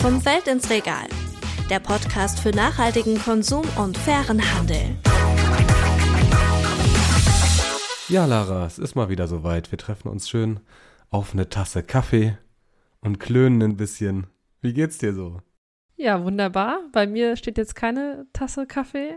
Vom 0.00 0.20
Feld 0.20 0.48
ins 0.48 0.70
Regal. 0.70 1.06
Der 1.68 1.78
Podcast 1.78 2.40
für 2.40 2.50
nachhaltigen 2.50 3.18
Konsum 3.18 3.64
und 3.76 3.96
fairen 3.96 4.40
Handel. 4.54 4.96
Ja, 8.08 8.24
Lara, 8.24 8.66
es 8.66 8.78
ist 8.78 8.94
mal 8.94 9.08
wieder 9.08 9.28
soweit. 9.28 9.70
Wir 9.70 9.78
treffen 9.78 10.08
uns 10.08 10.28
schön 10.28 10.60
auf 11.10 11.32
eine 11.32 11.48
Tasse 11.48 11.82
Kaffee 11.82 12.36
und 13.00 13.20
klönen 13.20 13.62
ein 13.62 13.76
bisschen. 13.76 14.26
Wie 14.60 14.72
geht's 14.72 14.98
dir 14.98 15.12
so? 15.14 15.40
Ja, 15.96 16.24
wunderbar. 16.24 16.80
Bei 16.92 17.06
mir 17.06 17.36
steht 17.36 17.58
jetzt 17.58 17.74
keine 17.76 18.26
Tasse 18.32 18.66
Kaffee, 18.66 19.16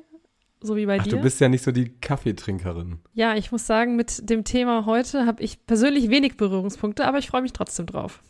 so 0.61 0.75
wie 0.75 0.85
bei 0.85 0.99
Ach, 0.99 1.03
dir. 1.03 1.11
du 1.11 1.21
bist 1.21 1.39
ja 1.39 1.49
nicht 1.49 1.63
so 1.63 1.71
die 1.71 1.97
Kaffeetrinkerin. 1.99 2.99
ja, 3.13 3.35
ich 3.35 3.51
muss 3.51 3.65
sagen, 3.65 3.95
mit 3.95 4.29
dem 4.29 4.43
Thema 4.43 4.85
heute 4.85 5.25
habe 5.25 5.41
ich 5.41 5.65
persönlich 5.65 6.09
wenig 6.09 6.37
Berührungspunkte, 6.37 7.05
aber 7.07 7.17
ich 7.19 7.27
freue 7.27 7.41
mich 7.41 7.53
trotzdem 7.53 7.85
drauf. 7.85 8.21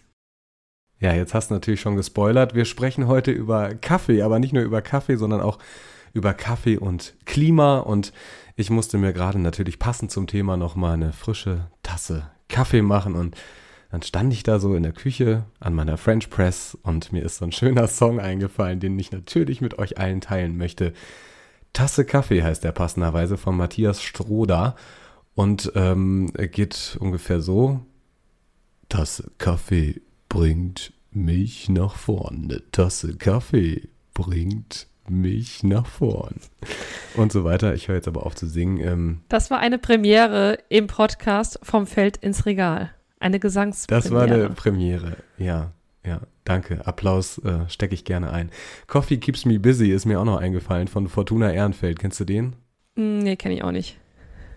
Ja, 1.04 1.14
jetzt 1.14 1.34
hast 1.34 1.50
du 1.50 1.56
natürlich 1.56 1.82
schon 1.82 1.98
gespoilert. 1.98 2.56
Wir 2.56 2.64
sprechen 2.64 3.08
heute 3.08 3.32
über 3.32 3.76
Kaffee, 3.76 4.22
aber 4.22 4.40
nicht 4.40 4.54
nur 4.54 4.64
über 4.64 4.82
Kaffee, 4.82 5.18
sondern 5.18 5.42
auch 5.42 5.60
über 6.14 6.34
Kaffee 6.34 6.78
und 6.78 7.14
Klima. 7.26 7.80
Und 7.80 8.14
ich 8.56 8.70
musste 8.70 8.98
mir 8.98 9.12
gerade 9.12 9.38
natürlich 9.38 9.80
passend 9.80 10.12
zum 10.12 10.28
Thema 10.28 10.56
nochmal 10.56 10.94
eine 10.94 11.12
frische 11.12 11.68
Tasse 11.84 12.32
Kaffee 12.48 12.82
machen. 12.82 13.16
Und 13.16 13.36
dann 13.92 14.02
stand 14.02 14.32
ich 14.32 14.44
da 14.44 14.60
so 14.60 14.76
in 14.76 14.84
der 14.84 14.94
Küche 14.94 15.44
an 15.60 15.74
meiner 15.74 15.98
French 15.98 16.30
Press 16.30 16.78
und 16.84 17.12
mir 17.12 17.24
ist 17.24 17.36
so 17.36 17.44
ein 17.44 17.52
schöner 17.52 17.90
Song 17.90 18.22
eingefallen, 18.22 18.80
den 18.80 18.98
ich 18.98 19.12
natürlich 19.12 19.60
mit 19.60 19.78
euch 19.80 19.98
allen 19.98 20.22
teilen 20.22 20.56
möchte. 20.56 20.94
Tasse 21.74 22.06
Kaffee 22.06 22.44
heißt 22.44 22.64
der 22.64 22.72
passenderweise 22.72 23.36
von 23.36 23.58
Matthias 23.58 24.02
Stroder 24.02 24.78
und 25.36 25.70
ähm, 25.76 26.32
geht 26.34 26.96
ungefähr 27.02 27.42
so. 27.42 27.82
Tasse 28.88 29.30
Kaffee 29.38 30.00
bringt 30.34 30.94
mich 31.16 31.70
nach 31.70 31.96
vorn. 31.96 32.44
Eine 32.50 32.62
Tasse 32.72 33.16
Kaffee 33.16 33.90
bringt 34.14 34.88
mich 35.10 35.64
nach 35.64 35.86
vorn. 35.86 36.36
Und 37.16 37.32
so 37.32 37.44
weiter. 37.44 37.74
Ich 37.74 37.88
höre 37.88 37.96
jetzt 37.96 38.08
aber 38.08 38.26
auf 38.26 38.36
zu 38.36 38.48
singen. 38.48 38.80
Ähm, 38.80 39.20
Das 39.30 39.52
war 39.52 39.60
eine 39.60 39.78
Premiere 39.78 40.58
im 40.70 40.88
Podcast 40.88 41.60
vom 41.62 41.86
Feld 41.88 42.18
ins 42.18 42.46
Regal. 42.46 42.92
Eine 43.20 43.40
Gesangspremiere. 43.40 44.02
das 44.04 44.12
war 44.12 44.24
eine 44.24 44.50
Premiere. 44.50 45.18
Ja, 45.38 45.72
ja. 46.06 46.22
Danke. 46.46 46.86
Applaus 46.86 47.38
äh, 47.40 47.70
stecke 47.70 47.94
ich 47.94 48.04
gerne 48.04 48.32
ein. 48.32 48.50
Coffee 48.88 49.18
Keeps 49.18 49.46
Me 49.46 49.60
Busy 49.60 49.92
ist 49.92 50.06
mir 50.06 50.20
auch 50.20 50.26
noch 50.26 50.38
eingefallen 50.42 50.90
von 50.90 51.08
Fortuna 51.08 51.54
Ehrenfeld. 51.54 52.00
Kennst 52.00 52.20
du 52.20 52.26
den? 52.26 52.56
Hm, 52.98 53.20
Nee, 53.20 53.38
kenne 53.38 53.56
ich 53.56 53.64
auch 53.64 53.72
nicht. 53.72 53.98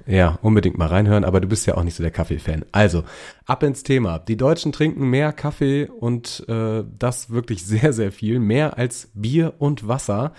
Ja, 0.06 0.38
unbedingt 0.42 0.78
mal 0.78 0.86
reinhören, 0.86 1.24
aber 1.24 1.40
du 1.40 1.48
bist 1.48 1.66
ja 1.66 1.76
auch 1.76 1.82
nicht 1.82 1.96
so 1.96 2.02
der 2.02 2.12
Kaffee-Fan. 2.12 2.64
Also, 2.70 3.02
ab 3.44 3.62
ins 3.64 3.82
Thema. 3.82 4.20
Die 4.20 4.36
Deutschen 4.36 4.70
trinken 4.70 5.10
mehr 5.10 5.32
Kaffee 5.32 5.86
und 5.88 6.44
äh, 6.48 6.84
das 6.98 7.30
wirklich 7.30 7.64
sehr, 7.66 7.92
sehr 7.92 8.12
viel. 8.12 8.38
Mehr 8.38 8.78
als 8.78 9.10
Bier 9.14 9.54
und 9.58 9.88
Wasser. 9.88 10.32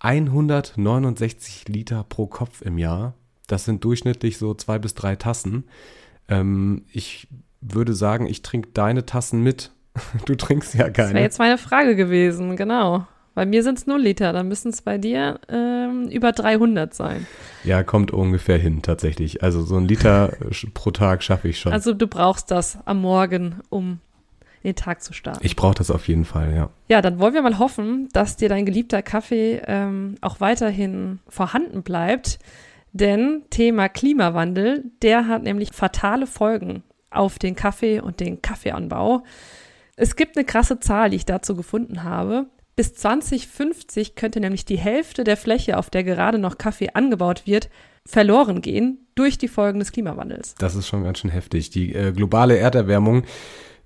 169 0.00 1.68
Liter 1.68 2.04
pro 2.08 2.26
Kopf 2.26 2.62
im 2.62 2.78
Jahr. 2.78 3.14
Das 3.46 3.64
sind 3.64 3.84
durchschnittlich 3.84 4.38
so 4.38 4.54
zwei 4.54 4.78
bis 4.78 4.94
drei 4.94 5.16
Tassen. 5.16 5.64
Ähm, 6.28 6.84
ich 6.92 7.28
würde 7.60 7.94
sagen, 7.94 8.26
ich 8.26 8.42
trinke 8.42 8.70
deine 8.74 9.06
Tassen 9.06 9.42
mit. 9.42 9.72
Du 10.26 10.34
trinkst 10.36 10.74
ja 10.74 10.88
Das 10.88 10.96
wäre 10.98 11.08
keine. 11.08 11.20
jetzt 11.22 11.38
meine 11.38 11.58
Frage 11.58 11.96
gewesen, 11.96 12.56
genau. 12.56 13.06
Bei 13.38 13.46
mir 13.46 13.62
sind 13.62 13.78
es 13.78 13.86
0 13.86 14.00
Liter, 14.02 14.32
dann 14.32 14.48
müssen 14.48 14.70
es 14.70 14.82
bei 14.82 14.98
dir 14.98 15.38
ähm, 15.48 16.08
über 16.08 16.32
300 16.32 16.92
sein. 16.92 17.24
Ja, 17.62 17.84
kommt 17.84 18.10
ungefähr 18.10 18.58
hin, 18.58 18.82
tatsächlich. 18.82 19.44
Also 19.44 19.62
so 19.62 19.76
ein 19.76 19.86
Liter 19.86 20.32
pro 20.74 20.90
Tag 20.90 21.22
schaffe 21.22 21.46
ich 21.46 21.60
schon. 21.60 21.72
Also 21.72 21.94
du 21.94 22.08
brauchst 22.08 22.50
das 22.50 22.78
am 22.84 23.00
Morgen, 23.00 23.60
um 23.70 24.00
den 24.64 24.74
Tag 24.74 25.04
zu 25.04 25.12
starten. 25.12 25.46
ich 25.46 25.54
brauche 25.54 25.76
das 25.76 25.92
auf 25.92 26.08
jeden 26.08 26.24
Fall, 26.24 26.52
ja. 26.52 26.70
Ja, 26.88 27.00
dann 27.00 27.20
wollen 27.20 27.32
wir 27.32 27.42
mal 27.42 27.60
hoffen, 27.60 28.08
dass 28.12 28.34
dir 28.34 28.48
dein 28.48 28.66
geliebter 28.66 29.02
Kaffee 29.02 29.62
ähm, 29.68 30.16
auch 30.20 30.40
weiterhin 30.40 31.20
vorhanden 31.28 31.84
bleibt. 31.84 32.40
Denn 32.92 33.42
Thema 33.50 33.88
Klimawandel, 33.88 34.82
der 35.00 35.28
hat 35.28 35.44
nämlich 35.44 35.70
fatale 35.70 36.26
Folgen 36.26 36.82
auf 37.08 37.38
den 37.38 37.54
Kaffee 37.54 38.00
und 38.00 38.18
den 38.18 38.42
Kaffeeanbau. 38.42 39.22
Es 39.94 40.16
gibt 40.16 40.36
eine 40.36 40.44
krasse 40.44 40.80
Zahl, 40.80 41.10
die 41.10 41.16
ich 41.16 41.24
dazu 41.24 41.54
gefunden 41.54 42.02
habe. 42.02 42.46
Bis 42.78 42.94
2050 42.94 44.14
könnte 44.14 44.38
nämlich 44.38 44.64
die 44.64 44.78
Hälfte 44.78 45.24
der 45.24 45.36
Fläche, 45.36 45.78
auf 45.78 45.90
der 45.90 46.04
gerade 46.04 46.38
noch 46.38 46.58
Kaffee 46.58 46.90
angebaut 46.94 47.42
wird, 47.44 47.70
verloren 48.06 48.62
gehen 48.62 49.08
durch 49.16 49.36
die 49.36 49.48
Folgen 49.48 49.80
des 49.80 49.90
Klimawandels. 49.90 50.54
Das 50.60 50.76
ist 50.76 50.86
schon 50.86 51.02
ganz 51.02 51.18
schön 51.18 51.32
heftig. 51.32 51.70
Die 51.70 51.92
äh, 51.92 52.12
globale 52.12 52.56
Erderwärmung, 52.56 53.24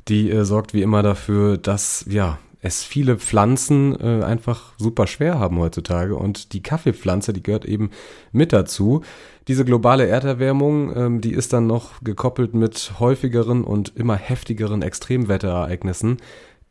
die 0.08 0.30
äh, 0.30 0.44
sorgt 0.44 0.75
wie 0.75 0.82
immer 0.82 1.03
dafür, 1.03 1.56
dass 1.56 2.04
ja 2.06 2.38
es 2.60 2.84
viele 2.84 3.16
Pflanzen 3.16 3.98
äh, 3.98 4.25
einfach 4.25 4.75
super 4.76 5.06
schwer 5.06 5.38
haben 5.38 5.59
heutzutage 5.59 6.14
und 6.14 6.53
die 6.53 6.62
Kaffeepflanze, 6.62 7.32
die 7.32 7.42
gehört 7.42 7.64
eben 7.64 7.92
mit 8.30 8.53
dazu. 8.53 9.00
Diese 9.48 9.64
globale 9.64 10.06
Erderwärmung, 10.06 10.94
ähm, 10.94 11.20
die 11.22 11.32
ist 11.32 11.54
dann 11.54 11.66
noch 11.66 12.03
gekoppelt 12.03 12.53
mit 12.53 12.92
häufigeren 13.00 13.64
und 13.64 13.97
immer 13.97 14.16
heftigeren 14.16 14.82
Extremwetterereignissen. 14.82 16.19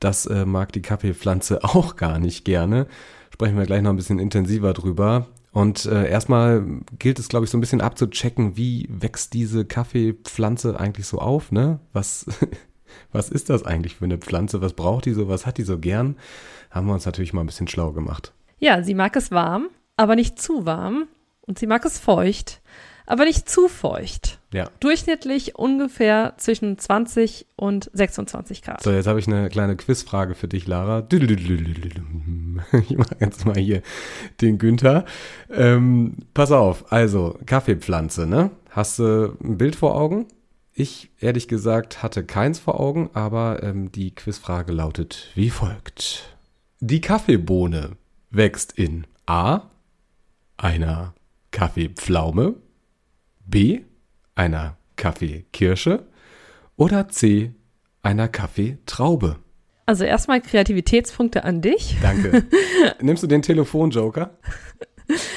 Das 0.01 0.25
äh, 0.25 0.45
mag 0.45 0.73
die 0.73 0.81
Kaffeepflanze 0.81 1.63
auch 1.63 1.95
gar 1.95 2.19
nicht 2.19 2.44
gerne. 2.44 2.88
Sprechen 3.34 3.57
wir 3.57 3.66
gleich 3.66 3.81
noch 3.81 3.91
ein 3.91 3.95
bisschen 3.95 4.19
intensiver 4.19 4.73
drüber. 4.73 5.28
Und 5.53 5.85
äh, 5.85 6.09
erstmal 6.09 6.66
gilt 6.97 7.19
es, 7.19 7.29
glaube 7.29 7.45
ich, 7.45 7.51
so 7.51 7.57
ein 7.57 7.62
bisschen 7.62 7.81
abzuchecken, 7.81 8.57
wie 8.57 8.88
wächst 8.89 9.34
diese 9.34 9.66
Kaffeepflanze 9.66 10.79
eigentlich 10.79 11.07
so 11.07 11.19
auf, 11.19 11.51
ne? 11.51 11.79
Was, 11.94 12.25
was 13.12 13.29
ist 13.29 13.50
das 13.50 13.63
eigentlich 13.63 13.95
für 13.95 14.06
eine 14.06 14.17
Pflanze? 14.17 14.62
Was 14.62 14.73
braucht 14.73 15.06
die 15.06 15.13
so? 15.13 15.28
Was 15.28 15.45
hat 15.45 15.57
die 15.57 15.63
so 15.63 15.78
gern? 15.78 16.18
Haben 16.72 16.88
wir 16.88 16.94
uns 16.94 17.06
natürlich 17.06 17.33
mal 17.33 17.41
ein 17.41 17.47
bisschen 17.47 17.68
schlau 17.68 17.91
gemacht. 17.91 18.33
Ja, 18.59 18.81
sie 18.81 18.95
mag 18.95 19.16
es 19.16 19.31
warm, 19.31 19.69
aber 19.97 20.16
nicht 20.16 20.41
zu 20.41 20.66
warm. 20.66 21.07
Und 21.41 21.59
sie 21.59 21.68
mag 21.68 21.83
es 21.85 22.00
feucht, 22.00 22.62
aber 23.11 23.25
nicht 23.25 23.49
zu 23.49 23.67
feucht. 23.67 24.39
Ja. 24.53 24.69
Durchschnittlich 24.79 25.55
ungefähr 25.55 26.35
zwischen 26.38 26.77
20 26.77 27.45
und 27.57 27.91
26 27.91 28.61
Grad. 28.61 28.81
So, 28.81 28.91
jetzt 28.91 29.05
habe 29.05 29.19
ich 29.19 29.27
eine 29.27 29.49
kleine 29.49 29.75
Quizfrage 29.75 30.33
für 30.33 30.47
dich, 30.47 30.66
Lara. 30.66 31.05
Ich 31.11 32.97
mache 32.97 33.17
jetzt 33.19 33.45
mal 33.45 33.57
hier 33.57 33.81
den 34.39 34.57
Günther. 34.57 35.03
Ähm, 35.50 36.19
pass 36.33 36.53
auf, 36.53 36.91
also 36.94 37.38
Kaffeepflanze, 37.45 38.27
ne? 38.27 38.51
Hast 38.69 39.00
du 39.00 39.38
ein 39.44 39.57
Bild 39.57 39.75
vor 39.75 39.95
Augen? 39.95 40.27
Ich, 40.73 41.11
ehrlich 41.19 41.50
gesagt, 41.50 42.01
hatte 42.01 42.23
keins 42.23 42.59
vor 42.59 42.79
Augen, 42.79 43.09
aber 43.13 43.61
ähm, 43.61 43.91
die 43.91 44.16
Quizfrage 44.16 44.71
lautet 44.71 45.31
wie 45.35 45.50
folgt. 45.50 46.38
Die 46.79 47.01
Kaffeebohne 47.01 47.97
wächst 48.29 48.71
in 48.71 49.05
A. 49.25 49.63
einer 50.55 51.13
Kaffeepflaume, 51.51 52.55
B. 53.46 53.81
einer 54.35 54.78
Kaffeekirsche 54.96 56.06
oder 56.75 57.09
C. 57.09 57.53
einer 58.02 58.28
Kaffeetraube. 58.28 59.38
Also 59.85 60.03
erstmal 60.03 60.41
Kreativitätspunkte 60.41 61.44
an 61.44 61.62
dich. 61.62 61.97
Danke. 62.01 62.44
Nimmst 63.01 63.24
du 63.24 63.28
den 63.28 63.41
Telefonjoker? 63.41 64.38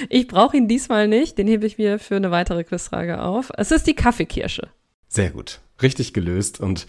Ich 0.09 0.29
brauche 0.29 0.57
ihn 0.57 0.69
diesmal 0.69 1.09
nicht, 1.09 1.39
den 1.39 1.49
hebe 1.49 1.67
ich 1.67 1.79
mir 1.79 1.99
für 1.99 2.17
eine 2.17 2.31
weitere 2.31 2.63
Quizfrage 2.63 3.21
auf. 3.21 3.51
Es 3.57 3.71
ist 3.73 3.87
die 3.87 3.95
Kaffeekirsche. 3.95 4.69
Sehr 5.09 5.31
gut. 5.31 5.61
Richtig 5.83 6.13
gelöst. 6.13 6.61
Und 6.61 6.87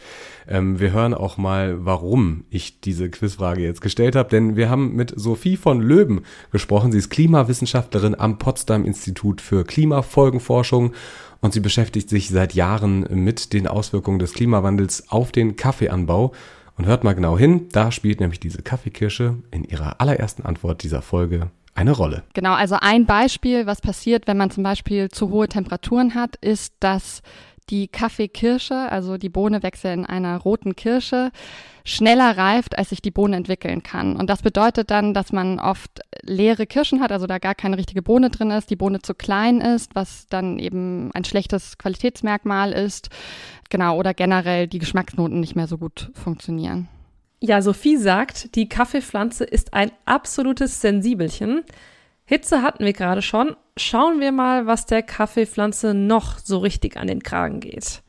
ähm, 0.47 0.79
wir 0.79 0.91
hören 0.91 1.13
auch 1.13 1.38
mal, 1.38 1.85
warum 1.85 2.46
ich 2.50 2.81
diese 2.81 3.09
Quizfrage 3.09 3.62
jetzt 3.62 3.81
gestellt 3.81 4.16
habe. 4.16 4.29
Denn 4.29 4.56
wir 4.56 4.69
haben 4.69 4.96
mit 4.96 5.13
Sophie 5.16 5.57
von 5.57 5.81
Löben 5.81 6.22
gesprochen. 6.51 6.91
Sie 6.91 7.00
ist 7.00 7.09
Klimawissenschaftlerin 7.09 8.16
am 8.18 8.38
Potsdam 8.38 8.85
Institut 8.85 9.41
für 9.41 9.63
Klimafolgenforschung. 9.63 10.94
Und 11.41 11.53
sie 11.53 11.59
beschäftigt 11.59 12.09
sich 12.09 12.29
seit 12.29 12.53
Jahren 12.53 13.07
mit 13.24 13.53
den 13.53 13.68
Auswirkungen 13.68 14.19
des 14.19 14.34
Klimawandels 14.34 15.09
auf 15.09 15.31
den 15.31 15.56
Kaffeeanbau. 15.56 16.34
Und 16.77 16.86
hört 16.86 17.04
mal 17.04 17.13
genau 17.13 17.38
hin, 17.38 17.69
da 17.71 17.92
spielt 17.92 18.19
nämlich 18.19 18.39
diese 18.39 18.62
Kaffeekirsche 18.62 19.38
in 19.51 19.63
ihrer 19.63 20.01
allerersten 20.01 20.44
Antwort 20.44 20.83
dieser 20.83 21.01
Folge 21.01 21.50
eine 21.74 21.92
Rolle. 21.92 22.24
Genau, 22.33 22.54
also 22.54 22.77
ein 22.80 23.06
Beispiel, 23.06 23.65
was 23.65 23.81
passiert, 23.81 24.27
wenn 24.27 24.38
man 24.38 24.50
zum 24.50 24.63
Beispiel 24.63 25.10
zu 25.10 25.30
hohe 25.30 25.48
Temperaturen 25.48 26.15
hat, 26.15 26.36
ist, 26.38 26.74
dass 26.80 27.21
die 27.69 27.88
Kaffeekirsche, 27.88 28.75
also 28.91 29.17
die 29.17 29.29
Bohne 29.29 29.63
wächst 29.63 29.83
ja 29.83 29.94
in 29.94 30.06
einer 30.06 30.38
roten 30.38 30.75
Kirsche, 30.75 31.31
schneller 31.83 32.38
reift, 32.38 32.77
als 32.77 32.89
sich 32.89 33.01
die 33.01 33.12
Bohne 33.12 33.35
entwickeln 33.35 33.83
kann. 33.83 34.15
Und 34.15 34.29
das 34.29 34.41
bedeutet 34.41 34.91
dann, 34.91 35.13
dass 35.13 35.31
man 35.31 35.59
oft 35.59 36.01
leere 36.21 36.65
Kirschen 36.65 37.01
hat, 37.01 37.12
also 37.12 37.27
da 37.27 37.38
gar 37.38 37.56
keine 37.56 37.77
richtige 37.77 38.01
Bohne 38.01 38.29
drin 38.29 38.51
ist, 38.51 38.69
die 38.69 38.75
Bohne 38.75 39.01
zu 39.01 39.13
klein 39.13 39.62
ist, 39.62 39.95
was 39.95 40.27
dann 40.27 40.59
eben 40.59 41.12
ein 41.13 41.25
schlechtes 41.25 41.77
Qualitätsmerkmal 41.77 42.71
ist. 42.71 43.09
Genau, 43.69 43.97
oder 43.97 44.13
generell 44.13 44.67
die 44.67 44.79
Geschmacksnoten 44.79 45.39
nicht 45.39 45.56
mehr 45.56 45.67
so 45.67 45.77
gut 45.77 46.12
funktionieren. 46.13 46.88
Ja, 47.41 47.62
Sophie 47.62 47.97
sagt, 47.97 48.56
die 48.56 48.69
Kaffeepflanze 48.69 49.44
ist 49.44 49.73
ein 49.73 49.91
absolutes 50.06 50.81
Sensibelchen. 50.81 51.63
Hitze 52.25 52.63
hatten 52.63 52.83
wir 52.83 52.94
gerade 52.94 53.22
schon. 53.22 53.56
Schauen 53.77 54.19
wir 54.19 54.31
mal, 54.31 54.66
was 54.66 54.88
der 54.88 55.04
Kaffeepflanze 55.04 55.94
noch 55.94 56.39
so 56.39 56.57
richtig 56.57 56.98
an 56.98 57.07
den 57.07 57.22
Kragen 57.22 57.60
geht. 57.60 58.01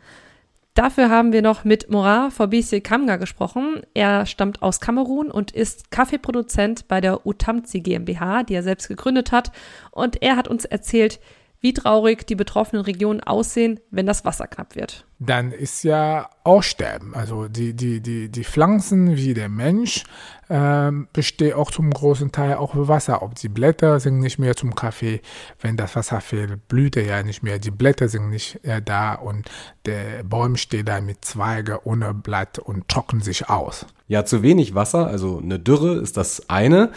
Dafür 0.73 1.09
haben 1.09 1.33
wir 1.33 1.43
noch 1.43 1.65
mit 1.65 1.91
Morat 1.91 2.33
Fabrice 2.33 2.81
Kamga 2.83 3.17
gesprochen. 3.17 3.83
Er 3.95 4.27
stammt 4.27 4.63
aus 4.63 4.81
Kamerun 4.81 5.31
und 5.31 5.51
ist 5.51 5.91
Kaffeeproduzent 5.91 6.89
bei 6.89 7.01
der 7.01 7.27
Utamzi 7.27 7.81
GmbH, 7.81 8.43
die 8.43 8.55
er 8.55 8.63
selbst 8.63 8.89
gegründet 8.89 9.33
hat. 9.33 9.53
Und 9.91 10.23
er 10.23 10.37
hat 10.37 10.49
uns 10.49 10.65
erzählt, 10.67 11.19
wie 11.67 11.75
traurig 11.75 12.25
die 12.29 12.37
betroffenen 12.37 12.85
Regionen 12.85 13.21
aussehen, 13.21 13.81
wenn 13.91 14.07
das 14.07 14.25
Wasser 14.25 14.47
knapp 14.47 14.77
wird. 14.77 15.05
Dann 15.19 15.51
ist 15.51 15.83
ja 15.83 16.31
Aussterben. 16.45 17.13
Also 17.13 17.49
die, 17.49 17.75
die, 17.75 18.01
die, 18.01 18.29
die 18.29 18.45
Pflanzen 18.45 19.17
wie 19.17 19.35
der 19.35 19.49
Mensch 19.49 20.05
äh, 20.49 20.93
besteht 21.13 21.55
auch 21.55 21.73
zum 21.73 21.91
großen 21.91 22.31
Teil 22.31 22.55
auch 22.55 22.75
für 22.75 22.87
Wasser. 22.87 23.21
Ob 23.23 23.35
die 23.35 23.49
Blätter 23.49 23.99
sind 23.99 24.21
nicht 24.21 24.39
mehr 24.39 24.55
zum 24.55 24.77
Kaffee, 24.77 25.23
wenn 25.61 25.77
das 25.77 25.97
Wasser 25.97 26.21
fehlt, 26.21 26.69
blüht 26.69 26.97
er 26.97 27.05
ja 27.05 27.23
nicht 27.25 27.43
mehr. 27.43 27.59
Die 27.59 27.73
Blätter 27.73 28.09
sind 28.09 28.31
nicht 28.31 28.65
äh, 28.65 28.81
da 28.81 29.15
und 29.15 29.51
der 29.87 30.23
Baum 30.23 30.57
steht 30.57 30.87
da 30.87 31.01
mit 31.01 31.25
Zweige 31.25 31.85
ohne 31.85 32.15
Blatt 32.15 32.61
und 32.61 32.89
trocknet 32.89 33.25
sich 33.25 33.49
aus. 33.51 33.87
Ja, 34.07 34.25
zu 34.25 34.43
wenig 34.43 34.77
Wasser, 34.77 35.09
also 35.09 35.41
eine 35.43 35.59
Dürre 35.59 35.97
ist 35.97 36.17
das 36.17 36.49
eine. 36.49 36.93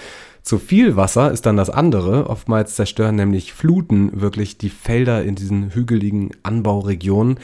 Zu 0.50 0.58
viel 0.58 0.96
Wasser 0.96 1.32
ist 1.32 1.46
dann 1.46 1.58
das 1.58 1.70
andere. 1.70 2.28
Oftmals 2.28 2.74
zerstören 2.74 3.16
nämlich 3.16 3.54
Fluten 3.54 4.20
wirklich 4.20 4.58
die 4.58 4.72
Felder 4.72 5.24
in 5.24 5.36
diesen 5.36 5.76
hügeligen 5.76 6.32
Anbauregionen. 6.42 7.38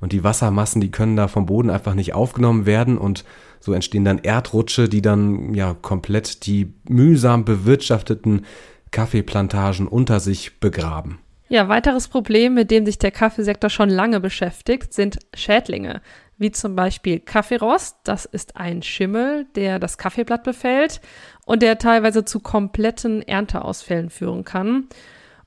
Und 0.00 0.10
die 0.10 0.24
Wassermassen, 0.24 0.80
die 0.80 0.90
können 0.90 1.14
da 1.14 1.28
vom 1.28 1.46
Boden 1.46 1.70
einfach 1.70 1.94
nicht 1.94 2.14
aufgenommen 2.14 2.66
werden 2.66 2.98
und 2.98 3.24
so 3.60 3.72
entstehen 3.72 4.04
dann 4.04 4.18
Erdrutsche, 4.18 4.88
die 4.88 5.02
dann 5.02 5.54
ja 5.54 5.72
komplett 5.72 6.46
die 6.46 6.74
mühsam 6.88 7.44
bewirtschafteten 7.44 8.44
Kaffeeplantagen 8.90 9.86
unter 9.86 10.18
sich 10.18 10.58
begraben. 10.58 11.20
Ja, 11.48 11.68
weiteres 11.68 12.08
Problem, 12.08 12.54
mit 12.54 12.72
dem 12.72 12.84
sich 12.86 12.98
der 12.98 13.12
Kaffeesektor 13.12 13.70
schon 13.70 13.88
lange 13.88 14.18
beschäftigt, 14.18 14.92
sind 14.92 15.20
Schädlinge 15.32 16.02
wie 16.38 16.52
zum 16.52 16.76
Beispiel 16.76 17.18
Kaffeerost. 17.18 17.96
Das 18.04 18.24
ist 18.24 18.56
ein 18.56 18.82
Schimmel, 18.82 19.46
der 19.56 19.78
das 19.78 19.98
Kaffeeblatt 19.98 20.44
befällt 20.44 21.00
und 21.48 21.62
der 21.62 21.78
teilweise 21.78 22.26
zu 22.26 22.40
kompletten 22.40 23.22
Ernteausfällen 23.22 24.10
führen 24.10 24.44
kann. 24.44 24.86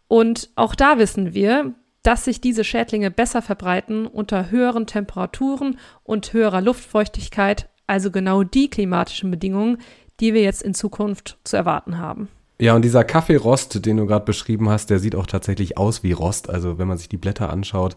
Und 0.07 0.49
auch 0.55 0.73
da 0.73 0.97
wissen 0.97 1.35
wir, 1.35 1.75
dass 2.01 2.25
sich 2.25 2.41
diese 2.41 2.63
Schädlinge 2.63 3.11
besser 3.11 3.43
verbreiten 3.43 4.07
unter 4.07 4.49
höheren 4.49 4.87
Temperaturen 4.87 5.77
und 6.03 6.33
höherer 6.33 6.59
Luftfeuchtigkeit, 6.59 7.69
also 7.85 8.09
genau 8.09 8.41
die 8.41 8.71
klimatischen 8.71 9.29
Bedingungen, 9.29 9.77
die 10.19 10.33
wir 10.33 10.41
jetzt 10.41 10.63
in 10.63 10.73
Zukunft 10.73 11.37
zu 11.43 11.55
erwarten 11.55 11.99
haben. 11.99 12.29
Ja, 12.61 12.75
und 12.75 12.83
dieser 12.83 13.03
Kaffeerost, 13.03 13.87
den 13.87 13.97
du 13.97 14.05
gerade 14.05 14.23
beschrieben 14.23 14.69
hast, 14.69 14.91
der 14.91 14.99
sieht 14.99 15.15
auch 15.15 15.25
tatsächlich 15.25 15.79
aus 15.79 16.03
wie 16.03 16.11
Rost. 16.11 16.47
Also 16.47 16.77
wenn 16.77 16.87
man 16.87 16.99
sich 16.99 17.09
die 17.09 17.17
Blätter 17.17 17.49
anschaut, 17.49 17.95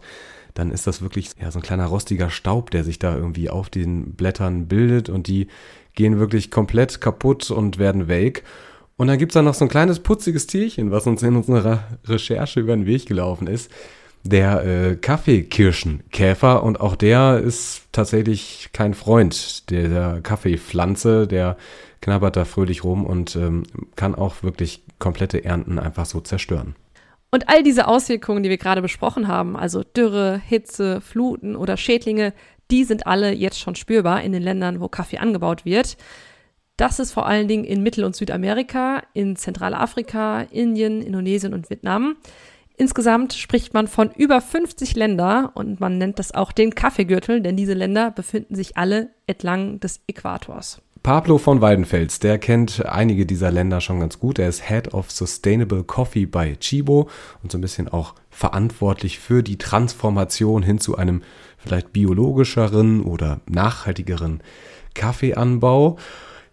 dann 0.55 0.71
ist 0.71 0.87
das 0.87 1.03
wirklich 1.03 1.29
ja, 1.39 1.51
so 1.51 1.59
ein 1.59 1.61
kleiner 1.61 1.85
rostiger 1.85 2.31
Staub, 2.31 2.71
der 2.71 2.83
sich 2.83 2.97
da 2.97 3.15
irgendwie 3.15 3.51
auf 3.51 3.69
den 3.69 4.15
Blättern 4.15 4.67
bildet 4.67 5.07
und 5.07 5.27
die 5.27 5.49
gehen 5.93 6.17
wirklich 6.17 6.49
komplett 6.49 6.99
kaputt 6.99 7.51
und 7.51 7.77
werden 7.77 8.07
welk. 8.07 8.41
Und 8.97 9.05
dann 9.05 9.19
gibt's 9.19 9.35
da 9.35 9.43
noch 9.43 9.53
so 9.53 9.65
ein 9.65 9.69
kleines 9.69 9.99
putziges 9.99 10.47
Tierchen, 10.47 10.89
was 10.89 11.05
uns 11.05 11.21
in 11.21 11.35
unserer 11.35 11.83
Recherche 12.05 12.59
über 12.59 12.75
den 12.75 12.87
Weg 12.87 13.05
gelaufen 13.05 13.45
ist. 13.45 13.69
Der 14.23 14.65
äh, 14.65 14.95
Kaffeekirschenkäfer 14.95 16.63
und 16.63 16.79
auch 16.79 16.95
der 16.95 17.37
ist 17.37 17.83
tatsächlich 17.91 18.69
kein 18.73 18.95
Freund 18.95 19.69
der 19.69 20.21
Kaffeepflanze, 20.23 21.27
der 21.27 21.55
knabbert 22.01 22.35
da 22.35 22.45
fröhlich 22.45 22.83
rum 22.83 23.05
und 23.05 23.35
ähm, 23.35 23.63
kann 23.95 24.15
auch 24.15 24.43
wirklich 24.43 24.83
komplette 24.99 25.43
Ernten 25.43 25.79
einfach 25.79 26.05
so 26.05 26.21
zerstören. 26.21 26.75
Und 27.31 27.49
all 27.49 27.63
diese 27.63 27.87
Auswirkungen, 27.87 28.43
die 28.43 28.49
wir 28.49 28.57
gerade 28.57 28.81
besprochen 28.81 29.27
haben, 29.27 29.57
also 29.57 29.83
Dürre, 29.83 30.39
Hitze, 30.45 31.01
Fluten 31.01 31.55
oder 31.55 31.75
Schädlinge, 31.75 32.33
die 32.71 32.83
sind 32.83 33.07
alle 33.07 33.33
jetzt 33.33 33.59
schon 33.59 33.75
spürbar 33.75 34.21
in 34.21 34.31
den 34.31 34.41
Ländern, 34.41 34.79
wo 34.79 34.87
Kaffee 34.87 35.17
angebaut 35.17 35.65
wird. 35.65 35.97
Das 36.77 36.99
ist 36.99 37.11
vor 37.11 37.25
allen 37.25 37.47
Dingen 37.47 37.63
in 37.63 37.83
Mittel- 37.83 38.03
und 38.03 38.15
Südamerika, 38.15 39.03
in 39.13 39.35
Zentralafrika, 39.35 40.41
Indien, 40.41 41.01
Indonesien 41.01 41.53
und 41.53 41.69
Vietnam. 41.69 42.15
Insgesamt 42.77 43.33
spricht 43.33 43.73
man 43.73 43.87
von 43.87 44.11
über 44.11 44.41
50 44.41 44.95
Länder 44.95 45.51
und 45.53 45.79
man 45.79 45.97
nennt 45.97 46.19
das 46.19 46.33
auch 46.33 46.51
den 46.51 46.75
Kaffeegürtel, 46.75 47.41
denn 47.41 47.55
diese 47.55 47.73
Länder 47.73 48.11
befinden 48.11 48.55
sich 48.55 48.75
alle 48.75 49.09
entlang 49.27 49.79
des 49.79 50.01
Äquators. 50.07 50.81
Pablo 51.05 51.37
von 51.37 51.61
Weidenfels, 51.61 52.17
der 52.17 52.39
kennt 52.39 52.83
einige 52.83 53.27
dieser 53.27 53.51
Länder 53.51 53.79
schon 53.79 53.99
ganz 53.99 54.17
gut. 54.17 54.39
Er 54.39 54.49
ist 54.49 54.67
Head 54.67 54.95
of 54.95 55.11
Sustainable 55.11 55.83
Coffee 55.83 56.25
bei 56.25 56.55
Chibo 56.55 57.07
und 57.43 57.51
so 57.51 57.59
ein 57.59 57.61
bisschen 57.61 57.87
auch 57.87 58.15
verantwortlich 58.31 59.19
für 59.19 59.43
die 59.43 59.59
Transformation 59.59 60.63
hin 60.63 60.79
zu 60.79 60.97
einem 60.97 61.21
vielleicht 61.59 61.93
biologischeren 61.93 63.03
oder 63.03 63.39
nachhaltigeren 63.45 64.41
Kaffeeanbau. 64.95 65.97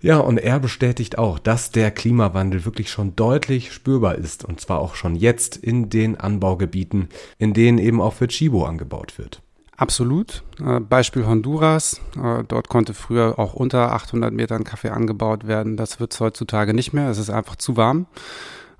Ja, 0.02 0.18
und 0.18 0.36
er 0.36 0.60
bestätigt 0.60 1.16
auch, 1.16 1.38
dass 1.38 1.70
der 1.70 1.90
Klimawandel 1.90 2.66
wirklich 2.66 2.90
schon 2.90 3.16
deutlich 3.16 3.72
spürbar 3.72 4.16
ist 4.16 4.44
und 4.44 4.60
zwar 4.60 4.80
auch 4.80 4.96
schon 4.96 5.16
jetzt 5.16 5.56
in 5.56 5.88
den 5.88 6.20
Anbaugebieten, 6.20 7.08
in 7.38 7.54
denen 7.54 7.78
eben 7.78 8.02
auch 8.02 8.12
für 8.12 8.28
Chibo 8.28 8.66
angebaut 8.66 9.16
wird. 9.16 9.40
Absolut. 9.82 10.44
Äh, 10.64 10.78
Beispiel 10.78 11.26
Honduras. 11.26 12.00
Äh, 12.16 12.44
dort 12.46 12.68
konnte 12.68 12.94
früher 12.94 13.36
auch 13.40 13.54
unter 13.54 13.92
800 13.92 14.32
Metern 14.32 14.62
Kaffee 14.62 14.90
angebaut 14.90 15.48
werden. 15.48 15.76
Das 15.76 15.98
wird 15.98 16.14
es 16.14 16.20
heutzutage 16.20 16.72
nicht 16.72 16.92
mehr. 16.92 17.10
Es 17.10 17.18
ist 17.18 17.30
einfach 17.30 17.56
zu 17.56 17.76
warm. 17.76 18.06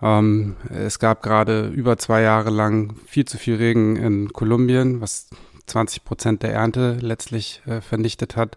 Ähm, 0.00 0.54
es 0.70 1.00
gab 1.00 1.25
gerade 1.25 1.66
über 1.66 1.99
zwei 1.99 2.22
Jahre 2.22 2.50
lang 2.50 2.94
viel 3.04 3.25
zu 3.25 3.37
viel 3.37 3.56
Regen 3.56 3.96
in 3.96 4.32
Kolumbien, 4.32 5.00
was 5.00 5.28
20 5.66 6.04
Prozent 6.04 6.44
der 6.44 6.52
Ernte 6.52 6.99
letztlich 7.00 7.62
äh, 7.66 7.81
vernichtet 7.81 8.37
hat. 8.37 8.56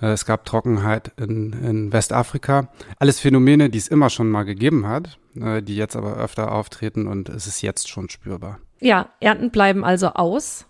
es 0.00 0.26
gab 0.26 0.44
Trockenheit 0.44 1.12
in, 1.16 1.52
in, 1.52 1.92
Westafrika. 1.92 2.68
Alles 2.98 3.20
Phänomene, 3.20 3.70
die 3.70 3.78
es 3.78 3.88
immer 3.88 4.10
schon 4.10 4.28
mal 4.28 4.44
gegeben 4.44 4.86
hat, 4.86 5.18
die 5.34 5.76
jetzt 5.76 5.96
aber 5.96 6.16
öfter 6.16 6.52
auftreten 6.52 7.06
und 7.06 7.28
es 7.28 7.46
ist 7.46 7.62
jetzt 7.62 7.88
schon 7.88 8.08
spürbar. 8.08 8.58
Ja, 8.78 9.08
Ernten 9.20 9.50
bleiben 9.50 9.84
also 9.84 10.08
aus. 10.08 10.65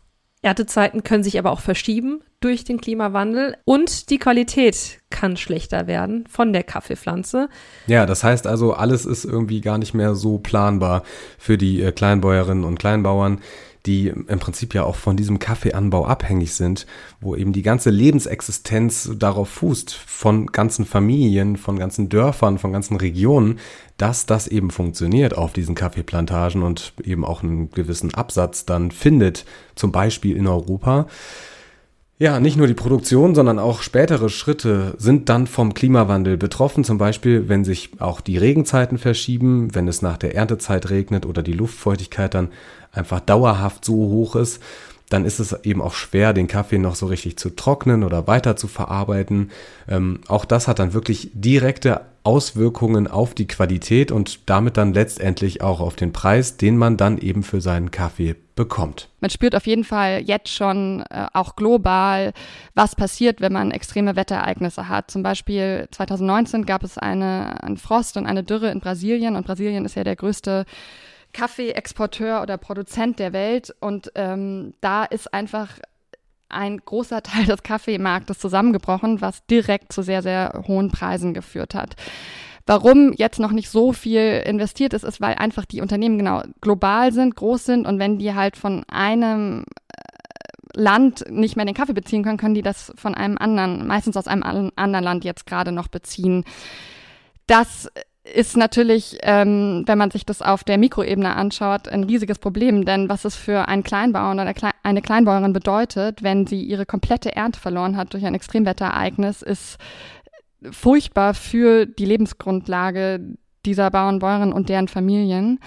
Erntezeiten 0.46 1.02
können 1.02 1.24
sich 1.24 1.38
aber 1.38 1.50
auch 1.50 1.60
verschieben 1.60 2.20
durch 2.38 2.62
den 2.62 2.80
Klimawandel 2.80 3.56
und 3.64 4.10
die 4.10 4.18
Qualität 4.18 5.00
kann 5.10 5.36
schlechter 5.36 5.88
werden 5.88 6.24
von 6.28 6.52
der 6.52 6.62
Kaffeepflanze. 6.62 7.48
Ja, 7.88 8.06
das 8.06 8.22
heißt 8.22 8.46
also, 8.46 8.72
alles 8.72 9.06
ist 9.06 9.24
irgendwie 9.24 9.60
gar 9.60 9.78
nicht 9.78 9.92
mehr 9.92 10.14
so 10.14 10.38
planbar 10.38 11.02
für 11.36 11.58
die 11.58 11.82
äh, 11.82 11.90
Kleinbäuerinnen 11.90 12.62
und 12.62 12.78
Kleinbauern 12.78 13.40
die 13.86 14.08
im 14.08 14.38
Prinzip 14.38 14.74
ja 14.74 14.84
auch 14.84 14.96
von 14.96 15.16
diesem 15.16 15.38
Kaffeeanbau 15.38 16.04
abhängig 16.04 16.54
sind, 16.54 16.86
wo 17.20 17.36
eben 17.36 17.52
die 17.52 17.62
ganze 17.62 17.90
Lebensexistenz 17.90 19.10
darauf 19.16 19.48
fußt, 19.48 19.94
von 19.94 20.46
ganzen 20.46 20.84
Familien, 20.84 21.56
von 21.56 21.78
ganzen 21.78 22.08
Dörfern, 22.08 22.58
von 22.58 22.72
ganzen 22.72 22.96
Regionen, 22.96 23.58
dass 23.96 24.26
das 24.26 24.48
eben 24.48 24.70
funktioniert 24.70 25.36
auf 25.36 25.52
diesen 25.52 25.74
Kaffeeplantagen 25.74 26.62
und 26.62 26.92
eben 27.02 27.24
auch 27.24 27.42
einen 27.42 27.70
gewissen 27.70 28.12
Absatz 28.14 28.66
dann 28.66 28.90
findet, 28.90 29.44
zum 29.74 29.92
Beispiel 29.92 30.36
in 30.36 30.46
Europa. 30.46 31.06
Ja, 32.18 32.40
nicht 32.40 32.56
nur 32.56 32.66
die 32.66 32.72
Produktion, 32.72 33.34
sondern 33.34 33.58
auch 33.58 33.82
spätere 33.82 34.30
Schritte 34.30 34.94
sind 34.96 35.28
dann 35.28 35.46
vom 35.46 35.74
Klimawandel 35.74 36.38
betroffen. 36.38 36.82
Zum 36.82 36.96
Beispiel, 36.96 37.50
wenn 37.50 37.62
sich 37.62 37.90
auch 37.98 38.22
die 38.22 38.38
Regenzeiten 38.38 38.96
verschieben, 38.96 39.74
wenn 39.74 39.86
es 39.86 40.00
nach 40.00 40.16
der 40.16 40.34
Erntezeit 40.34 40.88
regnet 40.88 41.26
oder 41.26 41.42
die 41.42 41.52
Luftfeuchtigkeit 41.52 42.32
dann 42.32 42.48
einfach 42.96 43.20
dauerhaft 43.20 43.84
so 43.84 43.94
hoch 43.94 44.36
ist, 44.36 44.60
dann 45.08 45.24
ist 45.24 45.38
es 45.38 45.52
eben 45.64 45.80
auch 45.80 45.94
schwer, 45.94 46.32
den 46.32 46.48
Kaffee 46.48 46.78
noch 46.78 46.96
so 46.96 47.06
richtig 47.06 47.36
zu 47.36 47.50
trocknen 47.50 48.02
oder 48.02 48.26
weiter 48.26 48.56
zu 48.56 48.66
verarbeiten. 48.66 49.50
Ähm, 49.88 50.20
auch 50.26 50.44
das 50.44 50.66
hat 50.66 50.78
dann 50.78 50.94
wirklich 50.94 51.30
direkte 51.32 52.02
Auswirkungen 52.24 53.06
auf 53.06 53.34
die 53.34 53.46
Qualität 53.46 54.10
und 54.10 54.50
damit 54.50 54.76
dann 54.76 54.92
letztendlich 54.92 55.62
auch 55.62 55.78
auf 55.78 55.94
den 55.94 56.12
Preis, 56.12 56.56
den 56.56 56.76
man 56.76 56.96
dann 56.96 57.18
eben 57.18 57.44
für 57.44 57.60
seinen 57.60 57.92
Kaffee 57.92 58.34
bekommt. 58.56 59.10
Man 59.20 59.30
spürt 59.30 59.54
auf 59.54 59.66
jeden 59.68 59.84
Fall 59.84 60.22
jetzt 60.22 60.48
schon 60.48 61.04
äh, 61.10 61.26
auch 61.32 61.54
global, 61.54 62.32
was 62.74 62.96
passiert, 62.96 63.40
wenn 63.40 63.52
man 63.52 63.70
extreme 63.70 64.16
Wetterereignisse 64.16 64.88
hat. 64.88 65.10
Zum 65.10 65.22
Beispiel 65.22 65.86
2019 65.92 66.66
gab 66.66 66.82
es 66.82 66.98
eine, 66.98 67.62
einen 67.62 67.76
Frost 67.76 68.16
und 68.16 68.26
eine 68.26 68.42
Dürre 68.42 68.72
in 68.72 68.80
Brasilien 68.80 69.36
und 69.36 69.46
Brasilien 69.46 69.84
ist 69.84 69.94
ja 69.94 70.02
der 70.02 70.16
größte 70.16 70.64
Kaffeeexporteur 71.36 72.40
oder 72.40 72.56
Produzent 72.56 73.18
der 73.18 73.34
Welt 73.34 73.74
und 73.80 74.10
ähm, 74.14 74.72
da 74.80 75.04
ist 75.04 75.34
einfach 75.34 75.68
ein 76.48 76.78
großer 76.78 77.22
Teil 77.22 77.44
des 77.44 77.62
Kaffeemarktes 77.62 78.38
zusammengebrochen, 78.38 79.20
was 79.20 79.44
direkt 79.46 79.92
zu 79.92 80.00
sehr, 80.02 80.22
sehr 80.22 80.64
hohen 80.66 80.90
Preisen 80.90 81.34
geführt 81.34 81.74
hat. 81.74 81.94
Warum 82.64 83.12
jetzt 83.12 83.38
noch 83.38 83.52
nicht 83.52 83.68
so 83.68 83.92
viel 83.92 84.42
investiert 84.46 84.94
ist, 84.94 85.04
ist, 85.04 85.20
weil 85.20 85.34
einfach 85.34 85.66
die 85.66 85.82
Unternehmen 85.82 86.16
genau 86.16 86.42
global 86.62 87.12
sind, 87.12 87.36
groß 87.36 87.64
sind 87.64 87.86
und 87.86 87.98
wenn 87.98 88.18
die 88.18 88.34
halt 88.34 88.56
von 88.56 88.84
einem 88.88 89.66
äh, 89.88 90.80
Land 90.80 91.30
nicht 91.30 91.56
mehr 91.56 91.66
den 91.66 91.74
Kaffee 91.74 91.92
beziehen 91.92 92.24
können, 92.24 92.38
können 92.38 92.54
die 92.54 92.62
das 92.62 92.94
von 92.96 93.14
einem 93.14 93.36
anderen, 93.36 93.86
meistens 93.86 94.16
aus 94.16 94.26
einem 94.26 94.42
anderen 94.42 95.04
Land 95.04 95.24
jetzt 95.24 95.46
gerade 95.46 95.70
noch 95.70 95.88
beziehen. 95.88 96.44
Das 97.46 97.88
ist 98.34 98.56
natürlich, 98.56 99.18
ähm, 99.22 99.84
wenn 99.86 99.98
man 99.98 100.10
sich 100.10 100.26
das 100.26 100.42
auf 100.42 100.64
der 100.64 100.78
Mikroebene 100.78 101.34
anschaut, 101.34 101.88
ein 101.88 102.04
riesiges 102.04 102.38
Problem. 102.38 102.84
Denn 102.84 103.08
was 103.08 103.24
es 103.24 103.36
für 103.36 103.68
einen 103.68 103.82
Kleinbauern 103.82 104.40
oder 104.40 104.52
eine 104.82 105.02
Kleinbäuerin 105.02 105.52
bedeutet, 105.52 106.22
wenn 106.22 106.46
sie 106.46 106.62
ihre 106.62 106.86
komplette 106.86 107.34
Ernte 107.34 107.60
verloren 107.60 107.96
hat 107.96 108.12
durch 108.12 108.24
ein 108.24 108.34
Extremwetterereignis, 108.34 109.42
ist 109.42 109.78
furchtbar 110.70 111.34
für 111.34 111.86
die 111.86 112.04
Lebensgrundlage 112.04 113.20
dieser 113.64 113.90
Bauern, 113.90 114.18
Bäuerinnen 114.18 114.52
und 114.52 114.68
deren 114.68 114.88
Familien. 114.88 115.60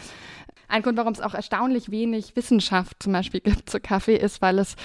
Ein 0.68 0.82
Grund, 0.82 0.98
warum 0.98 1.14
es 1.14 1.22
auch 1.22 1.34
erstaunlich 1.34 1.92
wenig 1.92 2.36
Wissenschaft 2.36 3.02
zum 3.02 3.14
Beispiel 3.14 3.42
gibt 3.42 3.70
zu 3.70 3.80
Kaffee, 3.80 4.16
ist, 4.16 4.42
weil 4.42 4.60
es 4.60 4.76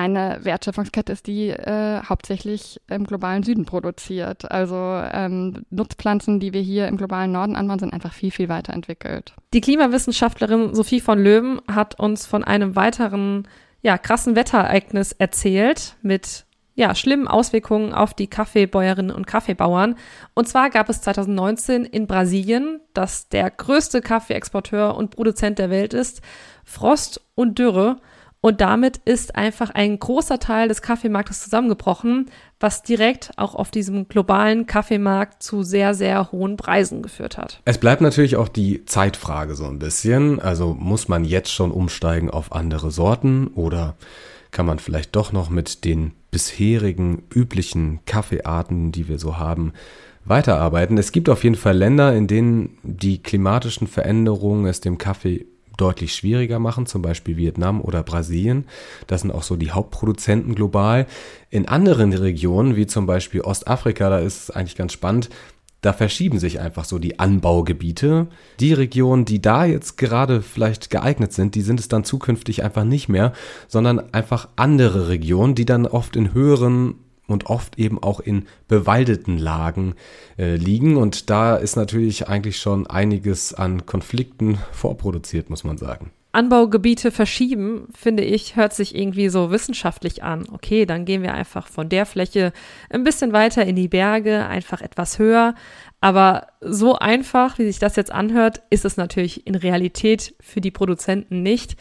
eine 0.00 0.38
Wertschöpfungskette 0.42 1.12
ist, 1.12 1.26
die 1.26 1.50
äh, 1.50 2.02
hauptsächlich 2.02 2.80
im 2.88 3.04
globalen 3.04 3.42
Süden 3.42 3.64
produziert. 3.64 4.50
Also 4.50 4.76
ähm, 4.76 5.64
Nutzpflanzen, 5.70 6.40
die 6.40 6.52
wir 6.52 6.60
hier 6.60 6.88
im 6.88 6.96
globalen 6.96 7.32
Norden 7.32 7.56
anbauen, 7.56 7.78
sind 7.78 7.92
einfach 7.92 8.12
viel, 8.12 8.30
viel 8.30 8.48
weiterentwickelt. 8.48 9.34
Die 9.52 9.60
Klimawissenschaftlerin 9.60 10.74
Sophie 10.74 11.00
von 11.00 11.18
Löwen 11.18 11.60
hat 11.70 11.98
uns 11.98 12.26
von 12.26 12.44
einem 12.44 12.76
weiteren, 12.76 13.46
ja, 13.82 13.98
krassen 13.98 14.36
Wetterereignis 14.36 15.12
erzählt 15.12 15.96
mit 16.02 16.46
ja, 16.74 16.94
schlimmen 16.94 17.28
Auswirkungen 17.28 17.92
auf 17.92 18.14
die 18.14 18.26
Kaffeebäuerinnen 18.26 19.14
und 19.14 19.26
Kaffeebauern. 19.26 19.96
Und 20.34 20.48
zwar 20.48 20.70
gab 20.70 20.88
es 20.88 21.02
2019 21.02 21.84
in 21.84 22.06
Brasilien, 22.06 22.80
das 22.94 23.28
der 23.28 23.50
größte 23.50 24.00
Kaffeeexporteur 24.00 24.96
und 24.96 25.10
Produzent 25.10 25.58
der 25.58 25.68
Welt 25.68 25.92
ist, 25.92 26.22
Frost 26.64 27.20
und 27.34 27.58
Dürre. 27.58 27.96
Und 28.42 28.62
damit 28.62 28.96
ist 29.04 29.36
einfach 29.36 29.70
ein 29.70 29.98
großer 29.98 30.38
Teil 30.38 30.68
des 30.68 30.80
Kaffeemarktes 30.80 31.42
zusammengebrochen, 31.42 32.30
was 32.58 32.82
direkt 32.82 33.32
auch 33.36 33.54
auf 33.54 33.70
diesem 33.70 34.08
globalen 34.08 34.66
Kaffeemarkt 34.66 35.42
zu 35.42 35.62
sehr, 35.62 35.92
sehr 35.92 36.32
hohen 36.32 36.56
Preisen 36.56 37.02
geführt 37.02 37.36
hat. 37.36 37.60
Es 37.66 37.76
bleibt 37.76 38.00
natürlich 38.00 38.36
auch 38.36 38.48
die 38.48 38.86
Zeitfrage 38.86 39.54
so 39.54 39.66
ein 39.66 39.78
bisschen. 39.78 40.40
Also 40.40 40.72
muss 40.72 41.06
man 41.06 41.26
jetzt 41.26 41.52
schon 41.52 41.70
umsteigen 41.70 42.30
auf 42.30 42.52
andere 42.52 42.90
Sorten 42.90 43.48
oder 43.48 43.94
kann 44.52 44.66
man 44.66 44.78
vielleicht 44.78 45.14
doch 45.16 45.32
noch 45.32 45.50
mit 45.50 45.84
den 45.84 46.12
bisherigen 46.30 47.24
üblichen 47.34 48.00
Kaffeearten, 48.06 48.90
die 48.90 49.08
wir 49.08 49.18
so 49.18 49.36
haben, 49.36 49.74
weiterarbeiten. 50.24 50.96
Es 50.96 51.12
gibt 51.12 51.28
auf 51.28 51.44
jeden 51.44 51.56
Fall 51.56 51.76
Länder, 51.76 52.14
in 52.14 52.26
denen 52.26 52.78
die 52.82 53.22
klimatischen 53.22 53.86
Veränderungen 53.86 54.66
es 54.66 54.80
dem 54.80 54.96
Kaffee 54.96 55.46
deutlich 55.80 56.14
schwieriger 56.14 56.58
machen, 56.58 56.86
zum 56.86 57.02
Beispiel 57.02 57.36
Vietnam 57.36 57.80
oder 57.80 58.02
Brasilien. 58.02 58.66
Das 59.06 59.22
sind 59.22 59.30
auch 59.30 59.42
so 59.42 59.56
die 59.56 59.70
Hauptproduzenten 59.70 60.54
global. 60.54 61.06
In 61.50 61.68
anderen 61.68 62.12
Regionen, 62.12 62.76
wie 62.76 62.86
zum 62.86 63.06
Beispiel 63.06 63.40
Ostafrika, 63.40 64.10
da 64.10 64.18
ist 64.18 64.44
es 64.44 64.50
eigentlich 64.50 64.76
ganz 64.76 64.92
spannend, 64.92 65.30
da 65.80 65.94
verschieben 65.94 66.38
sich 66.38 66.60
einfach 66.60 66.84
so 66.84 66.98
die 66.98 67.18
Anbaugebiete. 67.18 68.26
Die 68.60 68.74
Regionen, 68.74 69.24
die 69.24 69.40
da 69.40 69.64
jetzt 69.64 69.96
gerade 69.96 70.42
vielleicht 70.42 70.90
geeignet 70.90 71.32
sind, 71.32 71.54
die 71.54 71.62
sind 71.62 71.80
es 71.80 71.88
dann 71.88 72.04
zukünftig 72.04 72.62
einfach 72.62 72.84
nicht 72.84 73.08
mehr, 73.08 73.32
sondern 73.66 74.12
einfach 74.12 74.48
andere 74.56 75.08
Regionen, 75.08 75.54
die 75.54 75.64
dann 75.64 75.86
oft 75.86 76.16
in 76.16 76.34
höheren 76.34 76.96
und 77.30 77.46
oft 77.46 77.78
eben 77.78 78.02
auch 78.02 78.20
in 78.20 78.46
bewaldeten 78.68 79.38
Lagen 79.38 79.94
äh, 80.38 80.56
liegen. 80.56 80.96
Und 80.96 81.30
da 81.30 81.56
ist 81.56 81.76
natürlich 81.76 82.28
eigentlich 82.28 82.58
schon 82.58 82.86
einiges 82.86 83.54
an 83.54 83.86
Konflikten 83.86 84.58
vorproduziert, 84.72 85.50
muss 85.50 85.64
man 85.64 85.78
sagen. 85.78 86.10
Anbaugebiete 86.32 87.10
verschieben, 87.10 87.88
finde 87.92 88.22
ich, 88.22 88.54
hört 88.54 88.72
sich 88.72 88.94
irgendwie 88.94 89.28
so 89.28 89.50
wissenschaftlich 89.50 90.22
an. 90.22 90.46
Okay, 90.52 90.86
dann 90.86 91.04
gehen 91.04 91.22
wir 91.22 91.34
einfach 91.34 91.66
von 91.66 91.88
der 91.88 92.06
Fläche 92.06 92.52
ein 92.88 93.02
bisschen 93.02 93.32
weiter 93.32 93.66
in 93.66 93.74
die 93.74 93.88
Berge, 93.88 94.46
einfach 94.46 94.80
etwas 94.80 95.18
höher. 95.18 95.56
Aber 96.00 96.46
so 96.60 96.94
einfach, 96.96 97.58
wie 97.58 97.66
sich 97.66 97.80
das 97.80 97.96
jetzt 97.96 98.12
anhört, 98.12 98.62
ist 98.70 98.84
es 98.84 98.96
natürlich 98.96 99.46
in 99.46 99.56
Realität 99.56 100.34
für 100.40 100.60
die 100.60 100.70
Produzenten 100.70 101.42
nicht. 101.42 101.76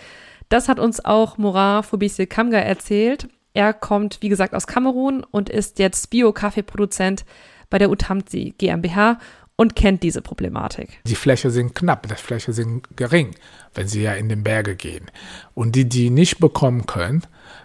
Das 0.50 0.68
hat 0.68 0.80
uns 0.80 1.06
auch 1.06 1.38
Morin 1.38 1.84
Fobisse 1.84 2.26
Kamga 2.26 2.58
erzählt. 2.58 3.30
Er 3.54 3.74
kommt, 3.74 4.22
wie 4.22 4.30
gesagt, 4.30 4.54
aus 4.54 4.68
Kamerun 4.68 5.24
und 5.32 5.50
ist 5.50 5.80
jetzt 5.80 6.10
Bio-Kaffeeproduzent 6.10 7.26
bei 7.70 7.78
der 7.78 7.90
Utamzi 7.90 8.54
GmbH 8.58 9.20
und 9.56 9.76
kennt 9.76 10.04
diese 10.04 10.22
Problematik. 10.22 11.02
Die 11.06 11.16
Fläche 11.16 11.52
sind 11.52 11.76
knapp, 11.76 12.08
die 12.08 12.16
Fläche 12.16 12.54
sind 12.54 12.88
gering, 12.96 13.36
wenn 13.74 13.88
sie 13.88 14.02
ja 14.02 14.14
in 14.14 14.30
den 14.30 14.44
Berge 14.44 14.76
gehen. 14.76 15.12
Und 15.54 15.76
die, 15.76 15.90
die 15.90 16.10
nicht 16.10 16.40
bekommen 16.40 16.86
können, 16.86 17.24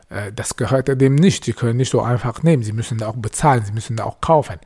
äh, 0.08 0.32
das 0.32 0.56
gehört 0.56 0.88
dem 1.00 1.14
nicht. 1.14 1.44
Sie 1.44 1.52
können 1.52 1.76
nicht 1.76 1.90
so 1.90 2.00
einfach 2.00 2.42
nehmen. 2.42 2.62
Sie 2.62 2.72
müssen 2.72 3.02
auch 3.02 3.16
bezahlen, 3.16 3.64
sie 3.64 3.72
müssen 3.72 4.00
auch 4.00 4.20
kaufen. 4.20 4.58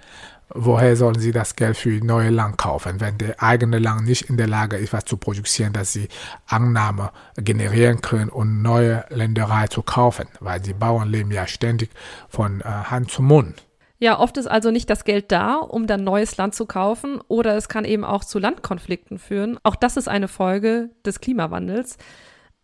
Woher 0.55 0.97
sollen 0.97 1.19
sie 1.19 1.33
das 1.33 1.57
Geld 1.57 1.77
für 1.77 1.91
neue 2.03 2.31
Land 2.31 2.57
kaufen, 2.57 3.01
wenn 3.01 3.19
der 3.19 3.43
eigene 3.43 3.79
Land 3.79 4.07
nicht 4.07 4.31
in 4.31 4.39
der 4.39 4.47
Lage 4.47 4.77
ist, 4.77 4.93
was 4.93 5.05
zu 5.05 5.19
produzieren, 5.19 5.75
dass 5.75 5.93
sie 5.93 6.09
Annahme 6.47 7.11
generieren 7.37 8.01
können 8.01 8.31
und 8.31 8.63
neue 8.63 9.05
Länderei 9.11 9.67
zu 9.67 9.83
kaufen? 9.83 10.27
Weil 10.41 10.61
die 10.61 10.73
Bauern 10.73 11.11
leben 11.11 11.31
ja 11.31 11.47
ständig 11.47 11.91
von 12.29 12.63
äh, 12.63 12.65
Hand 12.65 13.11
zu 13.11 13.23
Mund. 13.23 13.63
Ja, 14.01 14.21
oft 14.21 14.37
ist 14.37 14.47
also 14.47 14.71
nicht 14.71 14.89
das 14.91 15.05
Geld 15.05 15.33
da, 15.33 15.57
um 15.57 15.89
dann 15.89 16.05
neues 16.05 16.37
Land 16.37 16.55
zu 16.55 16.67
kaufen, 16.67 17.21
oder 17.27 17.57
es 17.57 17.69
kann 17.69 17.85
eben 17.85 18.05
auch 18.05 18.25
zu 18.25 18.39
Landkonflikten 18.39 19.19
führen. 19.19 19.59
Auch 19.65 19.75
das 19.75 19.97
ist 19.97 20.09
eine 20.09 20.29
Folge 20.29 20.91
des 21.05 21.21
Klimawandels. 21.21 21.99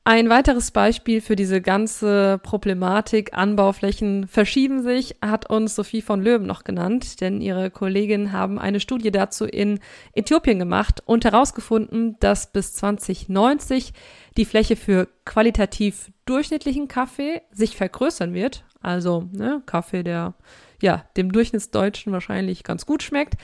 Ein 0.06 0.28
weiteres 0.28 0.70
Beispiel 0.70 1.22
für 1.22 1.34
diese 1.34 1.62
ganze 1.62 2.38
Problematik, 2.42 3.32
Anbauflächen 3.32 4.28
verschieben 4.28 4.82
sich, 4.82 5.16
hat 5.22 5.48
uns 5.48 5.74
Sophie 5.74 6.02
von 6.02 6.20
Löwen 6.20 6.46
noch 6.46 6.62
genannt, 6.62 7.22
denn 7.22 7.40
ihre 7.40 7.70
Kolleginnen 7.70 8.30
haben 8.30 8.58
eine 8.58 8.80
Studie 8.80 9.10
dazu 9.10 9.46
in 9.46 9.80
Äthiopien 10.12 10.58
gemacht 10.58 11.02
und 11.06 11.24
herausgefunden, 11.24 12.16
dass 12.20 12.52
bis 12.52 12.74
2090 12.74 13.94
die 14.36 14.44
Fläche 14.44 14.76
für 14.76 15.08
qualitativ 15.24 16.12
durchschnittlichen 16.26 16.86
Kaffee 16.86 17.40
sich 17.50 17.74
vergrößern 17.74 18.34
wird. 18.34 18.64
Also 18.82 19.30
ne, 19.32 19.62
Kaffee, 19.64 20.02
der 20.02 20.34
ja, 20.82 21.06
dem 21.16 21.32
Durchschnittsdeutschen 21.32 22.12
wahrscheinlich 22.12 22.62
ganz 22.62 22.84
gut 22.84 23.02
schmeckt. 23.02 23.36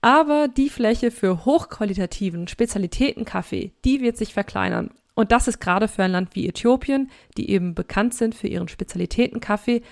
Aber 0.00 0.48
die 0.48 0.70
Fläche 0.70 1.10
für 1.10 1.44
hochqualitativen 1.44 2.48
Spezialitätenkaffee, 2.48 3.72
die 3.84 4.00
wird 4.00 4.16
sich 4.16 4.32
verkleinern. 4.32 4.92
Und 5.20 5.32
das 5.32 5.48
ist 5.48 5.60
gerade 5.60 5.86
für 5.86 6.02
ein 6.02 6.12
Land 6.12 6.34
wie 6.34 6.48
Äthiopien, 6.48 7.10
die 7.36 7.50
eben 7.50 7.74
bekannt 7.74 8.14
sind 8.14 8.34
für 8.34 8.46
ihren 8.46 8.68
Spezialitätenkaffee, 8.68 9.82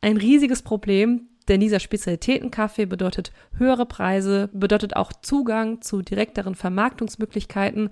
ein 0.00 0.16
riesiges 0.16 0.62
Problem, 0.62 1.22
denn 1.48 1.58
dieser 1.58 1.80
Spezialitätenkaffee 1.80 2.86
bedeutet 2.86 3.32
höhere 3.58 3.84
Preise, 3.84 4.48
bedeutet 4.52 4.94
auch 4.94 5.12
Zugang 5.12 5.82
zu 5.82 6.02
direkteren 6.02 6.54
Vermarktungsmöglichkeiten. 6.54 7.90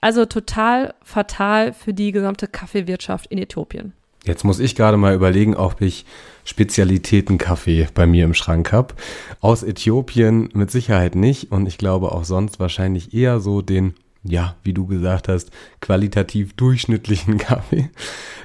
Also 0.00 0.26
total 0.26 0.94
fatal 1.02 1.72
für 1.72 1.92
die 1.92 2.12
gesamte 2.12 2.46
Kaffeewirtschaft 2.46 3.26
in 3.26 3.38
Äthiopien. 3.38 3.92
Jetzt 4.24 4.44
muss 4.44 4.60
ich 4.60 4.76
gerade 4.76 4.96
mal 4.96 5.16
überlegen, 5.16 5.56
ob 5.56 5.80
ich 5.80 6.04
Spezialitätenkaffee 6.44 7.88
bei 7.94 8.06
mir 8.06 8.24
im 8.24 8.34
Schrank 8.34 8.70
habe. 8.70 8.94
Aus 9.40 9.64
Äthiopien 9.64 10.50
mit 10.52 10.70
Sicherheit 10.70 11.16
nicht 11.16 11.50
und 11.50 11.66
ich 11.66 11.78
glaube 11.78 12.12
auch 12.12 12.24
sonst 12.24 12.60
wahrscheinlich 12.60 13.12
eher 13.12 13.40
so 13.40 13.60
den, 13.60 13.94
ja, 14.28 14.56
wie 14.62 14.74
du 14.74 14.86
gesagt 14.86 15.28
hast, 15.28 15.50
qualitativ 15.80 16.54
durchschnittlichen 16.54 17.38
Kaffee. 17.38 17.90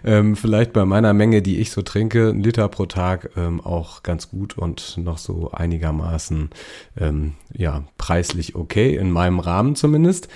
Ähm, 0.04 0.36
vielleicht 0.36 0.74
bei 0.74 0.86
meiner 0.86 1.14
Menge, 1.14 1.42
die 1.42 1.60
ich 1.60 1.72
so 1.72 1.82
trinke, 1.82 2.30
ein 2.30 2.42
Liter 2.42 2.68
pro 2.68 2.86
Tag 2.86 3.32
ähm, 3.36 3.62
auch 3.62 4.04
ganz 4.04 4.30
gut 4.30 4.58
und 4.58 4.98
noch 4.98 5.18
so 5.18 5.52
einigermaßen, 5.52 6.50
ähm, 6.98 7.34
ja, 7.54 7.84
preislich 7.98 8.56
okay, 8.56 8.96
in 8.96 9.12
meinem 9.12 9.40
Rahmen 9.40 9.76
zumindest. 9.76 10.28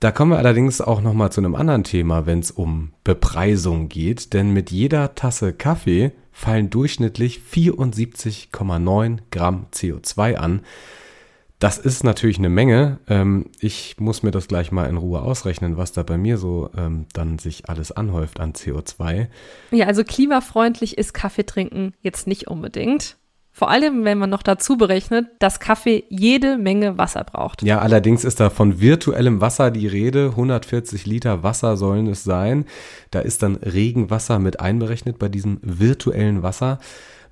Da 0.00 0.12
kommen 0.12 0.32
wir 0.32 0.38
allerdings 0.38 0.82
auch 0.82 1.00
noch 1.00 1.14
mal 1.14 1.30
zu 1.30 1.40
einem 1.40 1.54
anderen 1.54 1.84
Thema, 1.84 2.26
wenn 2.26 2.40
es 2.40 2.50
um 2.50 2.92
Bepreisung 3.02 3.88
geht, 3.88 4.34
denn 4.34 4.52
mit 4.52 4.70
jeder 4.70 5.14
Tasse 5.14 5.54
Kaffee 5.54 6.12
fallen 6.32 6.68
durchschnittlich 6.68 7.40
74,9 7.50 9.18
Gramm 9.30 9.66
CO2 9.72 10.34
an. 10.34 10.60
Das 11.58 11.78
ist 11.78 12.04
natürlich 12.04 12.38
eine 12.38 12.50
Menge. 12.50 12.98
Ähm, 13.08 13.46
ich 13.60 13.96
muss 13.98 14.22
mir 14.22 14.30
das 14.30 14.46
gleich 14.46 14.72
mal 14.72 14.88
in 14.88 14.98
Ruhe 14.98 15.22
ausrechnen, 15.22 15.76
was 15.76 15.92
da 15.92 16.02
bei 16.02 16.18
mir 16.18 16.36
so 16.36 16.70
ähm, 16.76 17.06
dann 17.14 17.38
sich 17.38 17.68
alles 17.68 17.92
anhäuft 17.92 18.40
an 18.40 18.52
CO2. 18.52 19.28
Ja, 19.70 19.86
also 19.86 20.04
klimafreundlich 20.04 20.98
ist 20.98 21.14
Kaffee 21.14 21.46
trinken 21.46 21.94
jetzt 22.02 22.26
nicht 22.26 22.48
unbedingt. 22.48 23.16
Vor 23.56 23.70
allem, 23.70 24.04
wenn 24.04 24.18
man 24.18 24.28
noch 24.28 24.42
dazu 24.42 24.76
berechnet, 24.76 25.28
dass 25.38 25.60
Kaffee 25.60 26.04
jede 26.10 26.58
Menge 26.58 26.98
Wasser 26.98 27.24
braucht. 27.24 27.62
Ja, 27.62 27.78
allerdings 27.78 28.22
ist 28.22 28.38
da 28.38 28.50
von 28.50 28.82
virtuellem 28.82 29.40
Wasser 29.40 29.70
die 29.70 29.86
Rede. 29.86 30.26
140 30.32 31.06
Liter 31.06 31.42
Wasser 31.42 31.78
sollen 31.78 32.06
es 32.06 32.22
sein. 32.22 32.66
Da 33.10 33.20
ist 33.20 33.42
dann 33.42 33.56
Regenwasser 33.56 34.38
mit 34.40 34.60
einberechnet 34.60 35.18
bei 35.18 35.30
diesem 35.30 35.58
virtuellen 35.62 36.42
Wasser. 36.42 36.80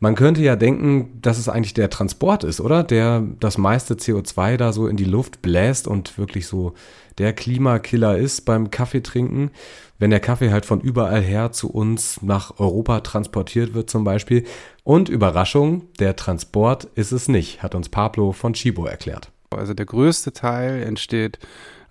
Man 0.05 0.17
könnte 0.17 0.43
ja 0.43 0.55
denken, 0.55 1.19
dass 1.23 1.39
es 1.39 1.49
eigentlich 1.49 1.73
der 1.73 1.89
Transport 1.89 2.45
ist, 2.45 2.61
oder? 2.61 2.83
Der 2.83 3.23
das 3.41 3.57
meiste 3.57 3.95
CO2 3.95 4.59
da 4.59 4.71
so 4.75 4.87
in 4.87 4.99
die 4.99 5.05
Luft 5.05 5.41
bläst 5.41 5.89
und 5.89 6.19
wirklich 6.19 6.47
so 6.47 6.75
der 7.17 7.33
Klimakiller 7.33 8.19
ist 8.19 8.45
beim 8.45 8.71
Kaffeetrinken 8.71 9.51
wenn 9.99 10.11
der 10.11 10.21
Kaffee 10.21 10.51
halt 10.51 10.67
von 10.67 10.81
überall 10.81 11.23
her 11.23 11.53
zu 11.53 11.71
uns 11.71 12.21
nach 12.21 12.59
Europa 12.59 13.01
transportiert 13.01 13.73
wird 13.75 13.89
zum 13.89 14.05
Beispiel. 14.05 14.45
Und 14.83 15.09
Überraschung, 15.09 15.87
der 15.99 16.17
Transport 16.17 16.89
ist 16.95 17.13
es 17.13 17.29
nicht, 17.29 17.63
hat 17.63 17.75
uns 17.75 17.89
Pablo 17.89 18.33
von 18.33 18.55
Chibo 18.55 18.87
erklärt. 18.87 19.31
Also 19.51 19.73
der 19.73 19.87
größte 19.87 20.33
Teil 20.33 20.83
entsteht 20.83 21.39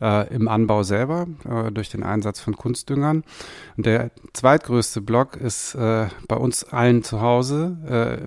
äh, 0.02 0.34
im 0.34 0.48
Anbau 0.48 0.84
selber 0.84 1.28
äh, 1.50 1.72
durch 1.72 1.90
den 1.90 2.04
Einsatz 2.04 2.40
von 2.40 2.56
Kunstdüngern. 2.56 3.24
Und 3.78 3.86
der 3.86 4.12
zweitgrößte 4.34 5.02
Block 5.02 5.38
ist 5.38 5.76
äh, 5.76 6.08
bei 6.28 6.36
uns 6.36 6.64
allen 6.64 7.04
zu 7.04 7.22
Hause 7.22 7.78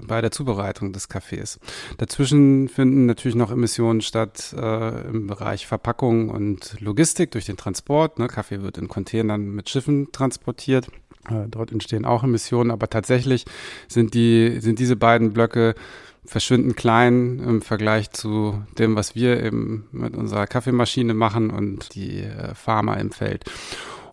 äh, 0.00 0.06
bei 0.06 0.20
der 0.20 0.30
Zubereitung 0.30 0.92
des 0.92 1.08
Kaffees. 1.08 1.58
Dazwischen 1.98 2.68
finden 2.68 3.06
natürlich 3.06 3.36
noch 3.36 3.50
Emissionen 3.50 4.00
statt 4.00 4.54
äh, 4.56 5.08
im 5.08 5.26
Bereich 5.26 5.66
Verpackung 5.66 6.30
und 6.30 6.80
Logistik 6.80 7.30
durch 7.30 7.46
den 7.46 7.56
Transport. 7.56 8.18
Ne? 8.18 8.28
Kaffee 8.28 8.62
wird 8.62 8.78
in 8.78 8.88
Containern 8.88 9.42
mit 9.54 9.68
Schiffen 9.68 10.12
transportiert. 10.12 10.88
Äh, 11.28 11.48
dort 11.48 11.72
entstehen 11.72 12.04
auch 12.04 12.22
Emissionen, 12.22 12.70
aber 12.70 12.88
tatsächlich 12.88 13.44
sind 13.88 14.14
die, 14.14 14.60
sind 14.60 14.78
diese 14.78 14.96
beiden 14.96 15.32
Blöcke 15.32 15.74
verschwindend 16.26 16.76
klein 16.76 17.38
im 17.38 17.62
Vergleich 17.62 18.10
zu 18.10 18.62
dem, 18.78 18.96
was 18.96 19.14
wir 19.14 19.42
eben 19.42 19.86
mit 19.92 20.16
unserer 20.16 20.46
Kaffeemaschine 20.46 21.14
machen 21.14 21.50
und 21.50 21.94
die 21.94 22.20
äh, 22.22 22.54
Farmer 22.54 22.98
im 22.98 23.12
Feld. 23.12 23.44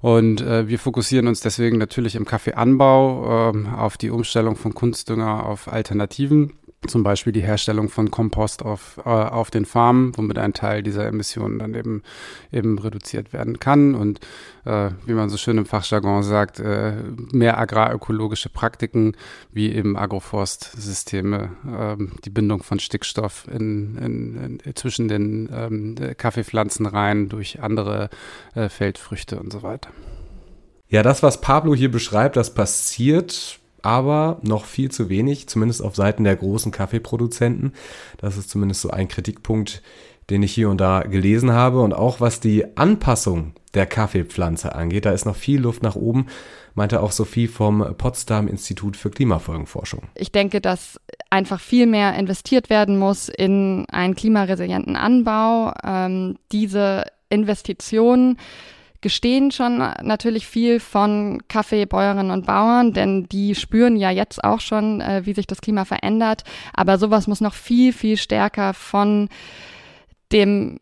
Und 0.01 0.41
äh, 0.41 0.67
wir 0.67 0.79
fokussieren 0.79 1.27
uns 1.27 1.39
deswegen 1.39 1.77
natürlich 1.77 2.15
im 2.15 2.25
Kaffeeanbau 2.25 3.53
äh, 3.53 3.70
auf 3.70 3.98
die 3.98 4.10
Umstellung 4.10 4.58
von 4.58 4.74
Kunstdünger 4.74 5.46
auf 5.46 5.72
Alternativen 5.72 6.53
zum 6.88 7.04
Beispiel 7.04 7.34
die 7.34 7.42
Herstellung 7.42 7.90
von 7.90 8.12
Kompost 8.12 8.63
auf, 8.63 9.00
äh, 9.06 9.10
auf 9.10 9.52
den 9.52 9.66
Farmen, 9.66 10.12
womit 10.16 10.38
ein 10.38 10.54
Teil 10.54 10.84
dieser 10.84 11.06
Emissionen 11.06 11.60
dann 11.60 11.74
eben, 11.74 12.04
eben 12.52 12.78
reduziert 12.80 13.34
werden 13.34 13.60
kann. 13.60 13.96
Und 13.96 14.20
äh, 14.66 14.92
wie 15.06 15.13
man 15.13 15.30
so 15.30 15.38
schön 15.38 15.58
im 15.58 15.66
Fachjargon 15.66 16.24
sagt, 16.24 16.60
äh, 16.60 16.94
mehr 17.32 17.58
agrarökologische 17.58 18.50
Praktiken 18.50 19.16
wie 19.52 19.72
eben 19.72 19.98
Agroforstsysteme, 19.98 21.52
äh, 21.68 22.04
die 22.25 22.30
Bindung 22.30 22.63
von 22.63 22.80
Stickstoff 22.80 23.48
in, 23.52 23.98
in, 23.98 24.60
in, 24.63 24.75
zwischen 24.75 25.08
den 25.08 25.50
ähm, 25.54 25.96
Kaffeepflanzen 26.18 26.86
rein 26.86 27.30
durch 27.30 27.62
andere 27.62 28.10
äh, 28.56 28.70
Feldfrüchte 28.70 29.40
und 29.40 29.52
so 29.52 29.63
weiter. 29.63 29.90
Ja, 30.88 31.02
das, 31.02 31.24
was 31.24 31.42
Pablo 31.42 31.74
hier 31.74 31.90
beschreibt, 31.90 32.36
das 32.36 32.54
passiert 32.54 33.60
aber 33.84 34.40
noch 34.42 34.66
viel 34.66 34.90
zu 34.90 35.10
wenig, 35.10 35.48
zumindest 35.48 35.84
auf 35.84 35.96
Seiten 35.96 36.24
der 36.24 36.36
großen 36.36 36.72
Kaffeeproduzenten. 36.72 37.74
Das 38.18 38.38
ist 38.38 38.50
zumindest 38.50 38.82
so 38.82 38.90
ein 38.90 39.08
Kritikpunkt, 39.08 39.84
den 40.30 40.42
ich 40.42 40.54
hier 40.54 40.70
und 40.70 40.80
da 40.80 41.02
gelesen 41.02 41.52
habe. 41.52 41.82
Und 41.82 41.94
auch 41.94 42.22
was 42.22 42.40
die 42.40 42.78
Anpassung 42.78 43.54
der 43.74 43.86
Kaffeepflanze 43.86 44.74
angeht, 44.75 45.06
da 45.06 45.12
ist 45.12 45.25
noch 45.25 45.36
viel 45.36 45.60
Luft 45.60 45.84
nach 45.84 45.96
oben, 45.96 46.28
meinte 46.75 47.02
auch 47.02 47.12
Sophie 47.12 47.48
vom 47.48 47.96
Potsdam 47.98 48.48
Institut 48.48 48.98
für 48.98 49.10
Klimafolgenforschung. 49.10 50.04
Ich 50.16 50.32
denke, 50.32 50.62
dass 50.62 51.00
einfach 51.30 51.60
viel 51.60 51.86
mehr 51.86 52.16
investiert 52.16 52.70
werden 52.70 52.98
muss 52.98 53.30
in 53.30 53.86
einen 53.92 54.16
klimaresilienten 54.16 54.96
Anbau. 54.96 55.74
Ähm, 55.84 56.38
diese 56.52 57.04
Investitionen 57.30 58.38
gestehen 59.03 59.51
schon 59.51 59.77
natürlich 60.01 60.48
viel 60.48 60.79
von 60.79 61.43
Kaffeebäuerinnen 61.48 62.31
und 62.31 62.48
Bauern, 62.48 62.93
denn 62.93 63.29
die 63.29 63.53
spüren 63.53 63.95
ja 63.95 64.10
jetzt 64.10 64.43
auch 64.43 64.60
schon, 64.60 65.01
äh, 65.01 65.22
wie 65.25 65.33
sich 65.33 65.45
das 65.45 65.62
Klima 65.62 65.86
verändert. 65.86 66.43
Aber 66.74 66.98
sowas 66.98 67.27
muss 67.27 67.41
noch 67.41 67.53
viel, 67.53 67.93
viel 67.93 68.17
stärker 68.17 68.74
von 68.74 69.29
dem 70.31 70.79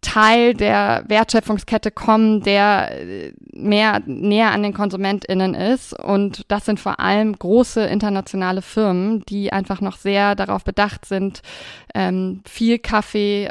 Teil 0.00 0.54
der 0.54 1.04
Wertschöpfungskette 1.08 1.90
kommen, 1.90 2.42
der 2.42 3.00
äh, 3.00 3.32
mehr 3.52 4.02
näher 4.06 4.52
an 4.52 4.62
den 4.62 4.74
KonsumentInnen 4.74 5.54
ist. 5.54 5.98
Und 5.98 6.44
das 6.48 6.66
sind 6.66 6.78
vor 6.78 7.00
allem 7.00 7.36
große 7.36 7.84
internationale 7.84 8.62
Firmen, 8.62 9.24
die 9.28 9.52
einfach 9.52 9.80
noch 9.80 9.96
sehr 9.96 10.34
darauf 10.34 10.62
bedacht 10.62 11.06
sind, 11.06 11.42
ähm, 11.94 12.42
viel 12.46 12.78
Kaffee 12.78 13.48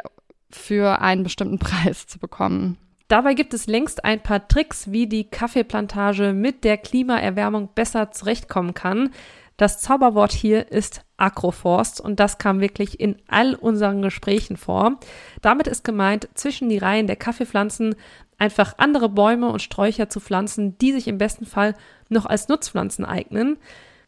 für 0.50 1.00
einen 1.00 1.24
bestimmten 1.24 1.58
Preis 1.60 2.06
zu 2.06 2.18
bekommen. 2.18 2.78
Dabei 3.08 3.34
gibt 3.34 3.52
es 3.52 3.66
längst 3.66 4.04
ein 4.04 4.22
paar 4.22 4.48
Tricks, 4.48 4.90
wie 4.90 5.06
die 5.06 5.28
Kaffeeplantage 5.28 6.32
mit 6.32 6.64
der 6.64 6.78
Klimaerwärmung 6.78 7.68
besser 7.74 8.10
zurechtkommen 8.10 8.74
kann. 8.74 9.10
Das 9.56 9.80
Zauberwort 9.80 10.32
hier 10.32 10.72
ist 10.72 11.02
Agroforst 11.16 12.00
und 12.00 12.18
das 12.18 12.38
kam 12.38 12.60
wirklich 12.60 12.98
in 12.98 13.16
all 13.28 13.54
unseren 13.54 14.02
Gesprächen 14.02 14.56
vor. 14.56 14.98
Damit 15.42 15.68
ist 15.68 15.84
gemeint, 15.84 16.28
zwischen 16.34 16.68
die 16.68 16.78
Reihen 16.78 17.06
der 17.06 17.16
Kaffeepflanzen 17.16 17.94
einfach 18.38 18.74
andere 18.78 19.08
Bäume 19.08 19.48
und 19.48 19.62
Sträucher 19.62 20.08
zu 20.08 20.18
pflanzen, 20.18 20.76
die 20.78 20.92
sich 20.92 21.06
im 21.06 21.18
besten 21.18 21.46
Fall 21.46 21.74
noch 22.08 22.26
als 22.26 22.48
Nutzpflanzen 22.48 23.04
eignen. 23.04 23.58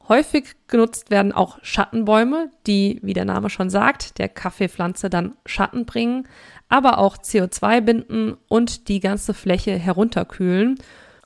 Häufig 0.08 0.54
genutzt 0.68 1.10
werden 1.10 1.32
auch 1.32 1.58
Schattenbäume, 1.62 2.50
die, 2.66 3.00
wie 3.02 3.12
der 3.12 3.24
Name 3.24 3.50
schon 3.50 3.70
sagt, 3.70 4.18
der 4.18 4.28
Kaffeepflanze 4.28 5.10
dann 5.10 5.36
Schatten 5.44 5.84
bringen 5.84 6.28
aber 6.68 6.98
auch 6.98 7.16
CO2 7.16 7.80
binden 7.80 8.36
und 8.48 8.88
die 8.88 9.00
ganze 9.00 9.34
Fläche 9.34 9.72
herunterkühlen. 9.72 10.78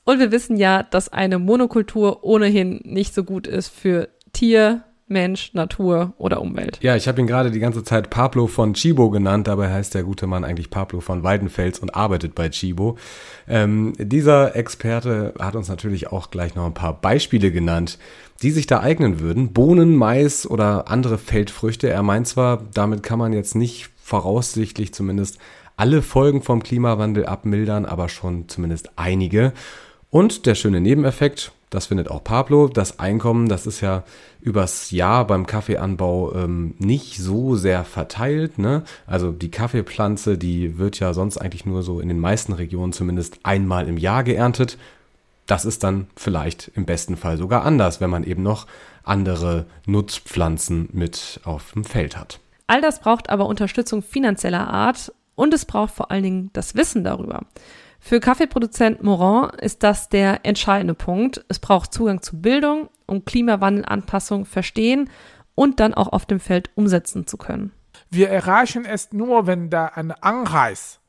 Und 0.03 0.19
wir 0.19 0.31
wissen 0.31 0.57
ja, 0.57 0.83
dass 0.83 1.09
eine 1.09 1.39
Monokultur 1.39 2.23
ohnehin 2.23 2.81
nicht 2.83 3.13
so 3.13 3.23
gut 3.23 3.47
ist 3.47 3.69
für 3.69 4.09
Tier, 4.33 4.83
Mensch, 5.11 5.53
Natur 5.53 6.13
oder 6.17 6.41
Umwelt. 6.41 6.79
Ja, 6.81 6.95
ich 6.95 7.07
habe 7.07 7.21
ihn 7.21 7.27
gerade 7.27 7.51
die 7.51 7.59
ganze 7.59 7.83
Zeit 7.83 8.09
Pablo 8.09 8.47
von 8.47 8.73
Chibo 8.73 9.09
genannt, 9.09 9.47
dabei 9.47 9.71
heißt 9.71 9.93
der 9.93 10.03
gute 10.03 10.25
Mann 10.25 10.43
eigentlich 10.43 10.69
Pablo 10.69 11.01
von 11.01 11.23
Weidenfels 11.23 11.79
und 11.79 11.93
arbeitet 11.93 12.33
bei 12.33 12.49
Chibo. 12.49 12.97
Ähm, 13.47 13.93
dieser 13.97 14.55
Experte 14.55 15.33
hat 15.39 15.55
uns 15.55 15.67
natürlich 15.67 16.07
auch 16.11 16.31
gleich 16.31 16.55
noch 16.55 16.65
ein 16.65 16.73
paar 16.73 16.99
Beispiele 16.99 17.51
genannt, 17.51 17.99
die 18.41 18.51
sich 18.51 18.65
da 18.65 18.79
eignen 18.79 19.19
würden. 19.19 19.53
Bohnen, 19.53 19.95
Mais 19.95 20.49
oder 20.49 20.89
andere 20.89 21.17
Feldfrüchte. 21.17 21.89
Er 21.89 22.01
meint 22.01 22.27
zwar, 22.27 22.63
damit 22.73 23.03
kann 23.03 23.19
man 23.19 23.33
jetzt 23.33 23.55
nicht 23.55 23.89
voraussichtlich 24.01 24.93
zumindest 24.93 25.37
alle 25.77 26.01
Folgen 26.01 26.41
vom 26.41 26.63
Klimawandel 26.63 27.25
abmildern, 27.25 27.85
aber 27.85 28.09
schon 28.09 28.47
zumindest 28.49 28.91
einige. 28.95 29.53
Und 30.09 30.45
der 30.45 30.55
schöne 30.55 30.81
Nebeneffekt, 30.81 31.53
das 31.71 31.87
findet 31.87 32.11
auch 32.11 32.23
Pablo, 32.23 32.67
das 32.67 32.99
Einkommen, 32.99 33.47
das 33.47 33.65
ist 33.65 33.79
ja 33.79 34.03
übers 34.41 34.91
Jahr 34.91 35.25
beim 35.25 35.47
Kaffeeanbau 35.47 36.35
ähm, 36.35 36.75
nicht 36.79 37.17
so 37.17 37.55
sehr 37.55 37.85
verteilt. 37.85 38.59
Ne? 38.59 38.83
Also 39.07 39.31
die 39.31 39.49
Kaffeepflanze, 39.49 40.37
die 40.37 40.77
wird 40.77 40.99
ja 40.99 41.13
sonst 41.13 41.37
eigentlich 41.37 41.65
nur 41.65 41.81
so 41.81 42.01
in 42.01 42.09
den 42.09 42.19
meisten 42.19 42.51
Regionen 42.51 42.91
zumindest 42.91 43.39
einmal 43.43 43.87
im 43.87 43.97
Jahr 43.97 44.23
geerntet. 44.23 44.77
Das 45.47 45.63
ist 45.63 45.83
dann 45.83 46.07
vielleicht 46.17 46.71
im 46.75 46.85
besten 46.85 47.15
Fall 47.15 47.37
sogar 47.37 47.63
anders, 47.63 48.01
wenn 48.01 48.09
man 48.09 48.25
eben 48.25 48.43
noch 48.43 48.67
andere 49.03 49.65
Nutzpflanzen 49.85 50.89
mit 50.91 51.39
auf 51.45 51.71
dem 51.71 51.85
Feld 51.85 52.17
hat. 52.17 52.41
All 52.67 52.81
das 52.81 52.99
braucht 52.99 53.29
aber 53.29 53.45
Unterstützung 53.45 54.01
finanzieller 54.01 54.67
Art 54.67 55.13
und 55.35 55.53
es 55.53 55.63
braucht 55.63 55.93
vor 55.93 56.11
allen 56.11 56.23
Dingen 56.23 56.49
das 56.51 56.75
Wissen 56.75 57.05
darüber. 57.05 57.43
Für 58.03 58.19
Kaffeeproduzent 58.19 59.03
Moran 59.03 59.51
ist 59.61 59.83
das 59.83 60.09
der 60.09 60.43
entscheidende 60.43 60.95
Punkt. 60.95 61.45
Es 61.47 61.59
braucht 61.59 61.93
Zugang 61.93 62.21
zu 62.21 62.41
Bildung, 62.41 62.89
um 63.05 63.23
Klimawandelanpassung 63.23 64.45
verstehen 64.45 65.09
und 65.55 65.79
dann 65.79 65.93
auch 65.93 66.11
auf 66.11 66.25
dem 66.25 66.39
Feld 66.39 66.71
umsetzen 66.75 67.27
zu 67.27 67.37
können. 67.37 67.71
Wir 68.09 68.29
erreichen 68.29 68.85
es 68.85 69.13
nur, 69.13 69.47
wenn 69.47 69.69
da 69.69 69.85
ein 69.85 70.11
Anreiz 70.11 70.99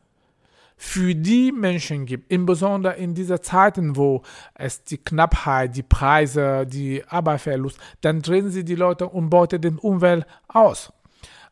für 0.77 1.15
die 1.15 1.51
Menschen 1.51 2.07
gibt, 2.07 2.31
insbesondere 2.31 2.95
in 2.95 3.15
dieser 3.15 3.41
Zeiten, 3.41 3.97
wo 3.97 4.23
es 4.55 4.85
die 4.85 4.99
Knappheit, 4.99 5.75
die 5.75 5.83
Preise, 5.83 6.67
die 6.67 7.03
Arbeitsverlust, 7.09 7.79
dann 8.03 8.21
drehen 8.21 8.51
sie 8.51 8.65
die 8.65 8.75
Leute 8.75 9.09
und 9.09 9.31
beuten 9.31 9.61
die 9.61 9.71
Umwelt 9.71 10.27
aus. 10.47 10.93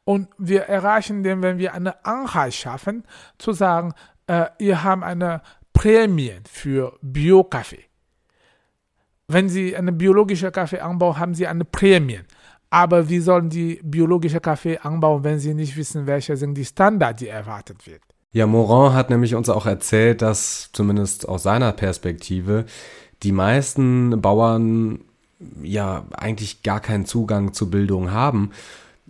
Und 0.04 0.28
wir 0.38 0.62
erreichen 0.62 1.22
den, 1.22 1.42
wenn 1.42 1.58
wir 1.58 1.74
eine 1.74 2.04
Anreiz 2.04 2.54
schaffen, 2.54 3.04
zu 3.38 3.52
sagen, 3.52 3.94
äh, 4.26 4.46
ihr 4.58 4.82
habt 4.82 5.02
eine 5.02 5.42
Prämie 5.72 6.34
für 6.50 6.98
Bio-Kaffee. 7.02 7.84
Wenn 9.28 9.48
Sie 9.48 9.76
einen 9.76 9.96
biologischen 9.96 10.50
Kaffee 10.50 10.80
anbauen, 10.80 11.18
haben 11.18 11.34
Sie 11.34 11.46
eine 11.46 11.64
Prämie. 11.64 12.20
Aber 12.70 13.08
wie 13.08 13.18
sollen 13.18 13.50
die 13.50 13.80
biologische 13.82 14.40
Kaffee 14.40 14.78
anbauen, 14.78 15.24
wenn 15.24 15.40
sie 15.40 15.54
nicht 15.54 15.76
wissen, 15.76 16.06
welche 16.06 16.36
sind 16.36 16.54
die 16.54 16.64
Standards, 16.64 17.18
die 17.18 17.26
erwartet 17.26 17.84
wird? 17.86 18.00
Ja, 18.32 18.46
Morin 18.46 18.92
hat 18.92 19.10
nämlich 19.10 19.34
uns 19.34 19.48
auch 19.48 19.66
erzählt, 19.66 20.22
dass 20.22 20.70
zumindest 20.72 21.28
aus 21.28 21.42
seiner 21.42 21.72
Perspektive 21.72 22.64
die 23.24 23.32
meisten 23.32 24.20
Bauern 24.20 25.00
ja 25.62 26.04
eigentlich 26.12 26.62
gar 26.62 26.78
keinen 26.78 27.06
Zugang 27.06 27.52
zu 27.52 27.70
Bildung 27.70 28.12
haben 28.12 28.52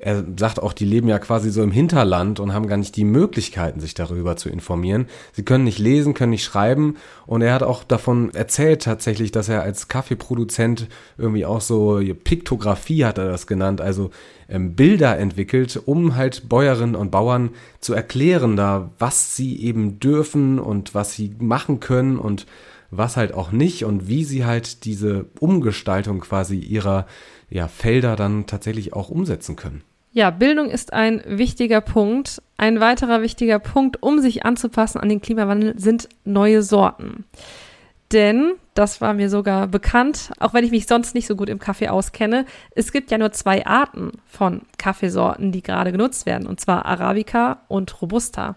er 0.01 0.25
sagt 0.39 0.63
auch, 0.63 0.73
die 0.73 0.87
leben 0.87 1.09
ja 1.09 1.19
quasi 1.19 1.51
so 1.51 1.63
im 1.63 1.71
Hinterland 1.71 2.41
und 2.41 2.55
haben 2.55 2.67
gar 2.67 2.79
nicht 2.79 2.97
die 2.97 3.05
Möglichkeiten, 3.05 3.81
sich 3.81 3.95
darüber 3.95 4.37
zu 4.37 4.49
informieren. 4.49 5.07
Sie 5.33 5.43
können 5.43 5.65
nicht 5.65 5.79
lesen, 5.79 6.15
können 6.15 6.31
nicht 6.31 6.45
schreiben. 6.45 6.97
Und 7.27 7.43
er 7.43 7.53
hat 7.53 7.63
auch 7.63 7.85
davon 7.85 8.33
erzählt 8.35 8.83
tatsächlich, 8.83 9.31
dass 9.31 9.49
er 9.49 9.63
als 9.63 9.89
Kaffeeproduzent 9.89 10.89
irgendwie 11.19 11.45
auch 11.45 11.61
so 11.61 12.01
Piktografie 12.25 13.05
hat 13.05 13.19
er 13.19 13.29
das 13.29 13.47
genannt, 13.47 13.81
also 13.81 14.11
ähm, 14.49 14.75
Bilder 14.75 15.19
entwickelt, 15.19 15.81
um 15.85 16.17
halt 16.17 16.49
Bäuerinnen 16.49 16.97
und 16.97 17.11
Bauern 17.11 17.51
zu 17.81 17.93
erklären, 17.93 18.57
da 18.57 18.91
was 18.99 19.37
sie 19.37 19.63
eben 19.63 20.01
dürfen 20.01 20.59
und 20.59 20.95
was 20.95 21.13
sie 21.13 21.35
machen 21.39 21.79
können 21.81 22.19
und 22.19 22.47
was 22.91 23.17
halt 23.17 23.35
auch 23.35 23.53
nicht 23.53 23.85
und 23.85 24.09
wie 24.09 24.25
sie 24.25 24.45
halt 24.45 24.85
diese 24.85 25.27
Umgestaltung 25.39 26.21
quasi 26.21 26.59
ihrer 26.59 27.07
ja, 27.51 27.69
Felder 27.69 28.17
dann 28.17 28.47
tatsächlich 28.47 28.93
auch 28.93 29.11
umsetzen 29.11 29.57
können. 29.57 29.83
Ja, 30.13 30.31
Bildung 30.31 30.71
ist 30.71 30.93
ein 30.93 31.23
wichtiger 31.25 31.81
Punkt. 31.81 32.43
Ein 32.57 32.81
weiterer 32.81 33.23
wichtiger 33.23 33.61
Punkt, 33.61 34.03
um 34.03 34.19
sich 34.19 34.45
anzupassen 34.45 35.01
an 35.01 35.09
den 35.09 35.21
Klimawandel, 35.21 35.79
sind 35.79 36.09
neue 36.25 36.63
Sorten. 36.63 37.25
Denn, 38.13 38.55
das 38.75 39.01
war 39.01 39.15
mir 39.15 39.31
sogar 39.31 39.69
bekannt, 39.69 40.33
auch 40.41 40.53
wenn 40.53 40.65
ich 40.65 40.73
mich 40.73 40.89
sonst 40.89 41.15
nicht 41.15 41.29
so 41.29 41.37
gut 41.37 41.49
im 41.49 41.61
Kaffee 41.61 41.89
auskenne, 41.89 42.45
es 42.75 42.91
gibt 42.91 43.13
ja 43.13 43.19
nur 43.19 43.31
zwei 43.31 43.65
Arten 43.65 44.11
von 44.27 44.63
Kaffeesorten, 44.79 45.53
die 45.53 45.63
gerade 45.63 45.93
genutzt 45.93 46.27
werden, 46.27 46.49
und 46.49 46.59
zwar 46.59 46.87
Arabica 46.87 47.63
und 47.69 48.03
Robusta. 48.03 48.57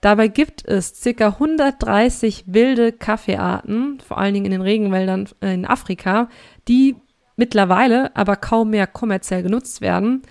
Dabei 0.00 0.28
gibt 0.28 0.66
es 0.66 1.02
ca. 1.02 1.26
130 1.26 2.44
wilde 2.46 2.92
Kaffeearten, 2.92 4.00
vor 4.00 4.16
allen 4.16 4.32
Dingen 4.32 4.46
in 4.46 4.52
den 4.52 4.62
Regenwäldern 4.62 5.28
in 5.42 5.66
Afrika, 5.66 6.30
die 6.66 6.96
mittlerweile 7.36 8.16
aber 8.16 8.36
kaum 8.36 8.70
mehr 8.70 8.86
kommerziell 8.86 9.42
genutzt 9.42 9.82
werden. 9.82 10.22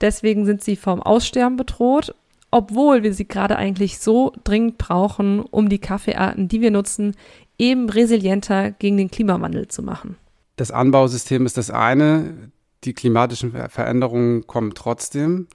Deswegen 0.00 0.46
sind 0.46 0.62
sie 0.62 0.76
vom 0.76 1.02
Aussterben 1.02 1.56
bedroht, 1.56 2.14
obwohl 2.50 3.02
wir 3.02 3.14
sie 3.14 3.28
gerade 3.28 3.56
eigentlich 3.56 3.98
so 3.98 4.32
dringend 4.44 4.78
brauchen, 4.78 5.40
um 5.40 5.68
die 5.68 5.78
Kaffeearten, 5.78 6.48
die 6.48 6.60
wir 6.60 6.70
nutzen, 6.70 7.14
eben 7.58 7.88
resilienter 7.88 8.70
gegen 8.72 8.96
den 8.96 9.10
Klimawandel 9.10 9.68
zu 9.68 9.82
machen. 9.82 10.16
Das 10.56 10.70
Anbausystem 10.70 11.46
ist 11.46 11.56
das 11.56 11.70
eine, 11.70 12.50
die 12.84 12.94
klimatischen 12.94 13.52
Veränderungen 13.68 14.46
kommen 14.46 14.74
trotzdem. 14.74 15.48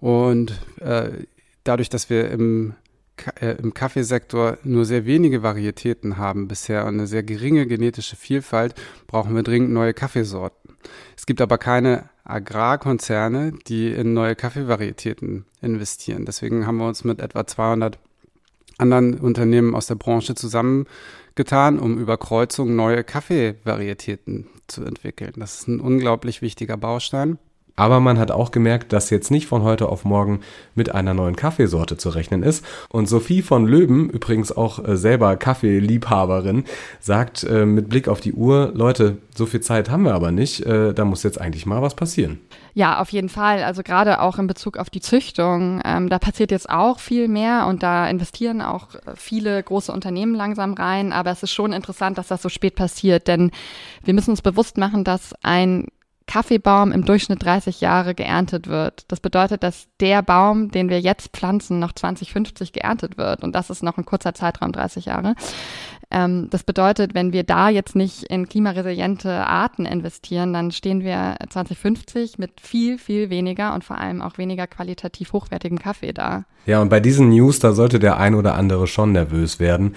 Und 0.00 0.52
äh, 0.80 1.10
dadurch, 1.64 1.88
dass 1.88 2.08
wir 2.08 2.30
im 2.30 2.74
äh, 3.40 3.56
im 3.60 3.74
Kaffeesektor 3.74 4.58
nur 4.62 4.84
sehr 4.84 5.06
wenige 5.06 5.42
Varietäten 5.42 6.18
haben 6.18 6.48
bisher 6.48 6.84
und 6.86 6.94
eine 6.94 7.06
sehr 7.06 7.22
geringe 7.22 7.66
genetische 7.66 8.16
Vielfalt, 8.16 8.74
brauchen 9.06 9.34
wir 9.34 9.42
dringend 9.42 9.72
neue 9.72 9.94
Kaffeesorten. 9.94 10.76
Es 11.16 11.26
gibt 11.26 11.40
aber 11.40 11.58
keine 11.58 12.08
Agrarkonzerne, 12.28 13.52
die 13.66 13.90
in 13.90 14.12
neue 14.12 14.36
Kaffeevarietäten 14.36 15.46
investieren. 15.62 16.24
Deswegen 16.24 16.66
haben 16.66 16.76
wir 16.76 16.86
uns 16.86 17.04
mit 17.04 17.20
etwa 17.20 17.46
200 17.46 17.98
anderen 18.78 19.14
Unternehmen 19.18 19.74
aus 19.74 19.86
der 19.86 19.96
Branche 19.96 20.34
zusammengetan, 20.34 21.78
um 21.78 21.98
über 21.98 22.16
Kreuzung 22.16 22.76
neue 22.76 23.02
Kaffeevarietäten 23.02 24.46
zu 24.66 24.84
entwickeln. 24.84 25.32
Das 25.36 25.60
ist 25.60 25.68
ein 25.68 25.80
unglaublich 25.80 26.42
wichtiger 26.42 26.76
Baustein. 26.76 27.38
Aber 27.78 28.00
man 28.00 28.18
hat 28.18 28.32
auch 28.32 28.50
gemerkt, 28.50 28.92
dass 28.92 29.08
jetzt 29.08 29.30
nicht 29.30 29.46
von 29.46 29.62
heute 29.62 29.88
auf 29.88 30.04
morgen 30.04 30.40
mit 30.74 30.92
einer 30.92 31.14
neuen 31.14 31.36
Kaffeesorte 31.36 31.96
zu 31.96 32.08
rechnen 32.08 32.42
ist. 32.42 32.64
Und 32.88 33.08
Sophie 33.08 33.40
von 33.40 33.66
Löben, 33.66 34.10
übrigens 34.10 34.50
auch 34.50 34.84
äh, 34.84 34.96
selber 34.96 35.36
Kaffeeliebhaberin, 35.36 36.64
sagt 36.98 37.44
äh, 37.44 37.64
mit 37.64 37.88
Blick 37.88 38.08
auf 38.08 38.20
die 38.20 38.32
Uhr, 38.32 38.72
Leute, 38.74 39.18
so 39.36 39.46
viel 39.46 39.60
Zeit 39.60 39.90
haben 39.90 40.02
wir 40.02 40.14
aber 40.14 40.32
nicht, 40.32 40.66
äh, 40.66 40.92
da 40.92 41.04
muss 41.04 41.22
jetzt 41.22 41.40
eigentlich 41.40 41.66
mal 41.66 41.80
was 41.80 41.94
passieren. 41.94 42.40
Ja, 42.74 43.00
auf 43.00 43.10
jeden 43.10 43.28
Fall. 43.28 43.62
Also 43.62 43.84
gerade 43.84 44.20
auch 44.20 44.38
in 44.38 44.48
Bezug 44.48 44.76
auf 44.76 44.90
die 44.90 45.00
Züchtung, 45.00 45.80
ähm, 45.84 46.08
da 46.08 46.18
passiert 46.18 46.50
jetzt 46.50 46.68
auch 46.68 46.98
viel 46.98 47.28
mehr 47.28 47.66
und 47.68 47.84
da 47.84 48.08
investieren 48.08 48.60
auch 48.60 48.96
äh, 48.96 49.14
viele 49.14 49.62
große 49.62 49.92
Unternehmen 49.92 50.34
langsam 50.34 50.74
rein. 50.74 51.12
Aber 51.12 51.30
es 51.30 51.44
ist 51.44 51.52
schon 51.52 51.72
interessant, 51.72 52.18
dass 52.18 52.26
das 52.26 52.42
so 52.42 52.48
spät 52.48 52.74
passiert, 52.74 53.28
denn 53.28 53.52
wir 54.02 54.14
müssen 54.14 54.30
uns 54.30 54.42
bewusst 54.42 54.78
machen, 54.78 55.04
dass 55.04 55.32
ein 55.44 55.86
Kaffeebaum 56.28 56.92
im 56.92 57.04
Durchschnitt 57.04 57.42
30 57.42 57.80
Jahre 57.80 58.14
geerntet 58.14 58.68
wird. 58.68 59.04
Das 59.08 59.18
bedeutet, 59.18 59.64
dass 59.64 59.88
der 59.98 60.22
Baum, 60.22 60.70
den 60.70 60.90
wir 60.90 61.00
jetzt 61.00 61.32
pflanzen, 61.32 61.80
noch 61.80 61.92
2050 61.92 62.72
geerntet 62.72 63.18
wird. 63.18 63.42
Und 63.42 63.54
das 63.54 63.70
ist 63.70 63.82
noch 63.82 63.98
ein 63.98 64.04
kurzer 64.04 64.34
Zeitraum, 64.34 64.70
30 64.70 65.06
Jahre. 65.06 65.34
Ähm, 66.10 66.48
das 66.50 66.64
bedeutet, 66.64 67.14
wenn 67.14 67.32
wir 67.32 67.44
da 67.44 67.68
jetzt 67.70 67.96
nicht 67.96 68.24
in 68.24 68.48
klimaresiliente 68.48 69.46
Arten 69.46 69.86
investieren, 69.86 70.52
dann 70.52 70.70
stehen 70.70 71.02
wir 71.02 71.36
2050 71.48 72.38
mit 72.38 72.60
viel, 72.60 72.98
viel 72.98 73.30
weniger 73.30 73.74
und 73.74 73.84
vor 73.84 73.98
allem 73.98 74.22
auch 74.22 74.38
weniger 74.38 74.66
qualitativ 74.66 75.32
hochwertigem 75.32 75.78
Kaffee 75.78 76.12
da. 76.12 76.44
Ja, 76.66 76.80
und 76.82 76.90
bei 76.90 77.00
diesen 77.00 77.30
News, 77.30 77.58
da 77.58 77.72
sollte 77.72 77.98
der 77.98 78.18
ein 78.18 78.34
oder 78.34 78.54
andere 78.54 78.86
schon 78.86 79.12
nervös 79.12 79.60
werden, 79.60 79.96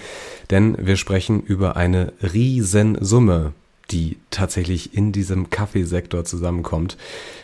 denn 0.50 0.76
wir 0.78 0.96
sprechen 0.96 1.40
über 1.40 1.76
eine 1.76 2.12
Riesensumme 2.22 3.52
die 3.92 4.16
tatsächlich 4.30 4.94
in 4.94 5.12
diesem 5.12 5.50
Kaffeesektor 5.50 6.24
zusammenkommt. 6.24 6.96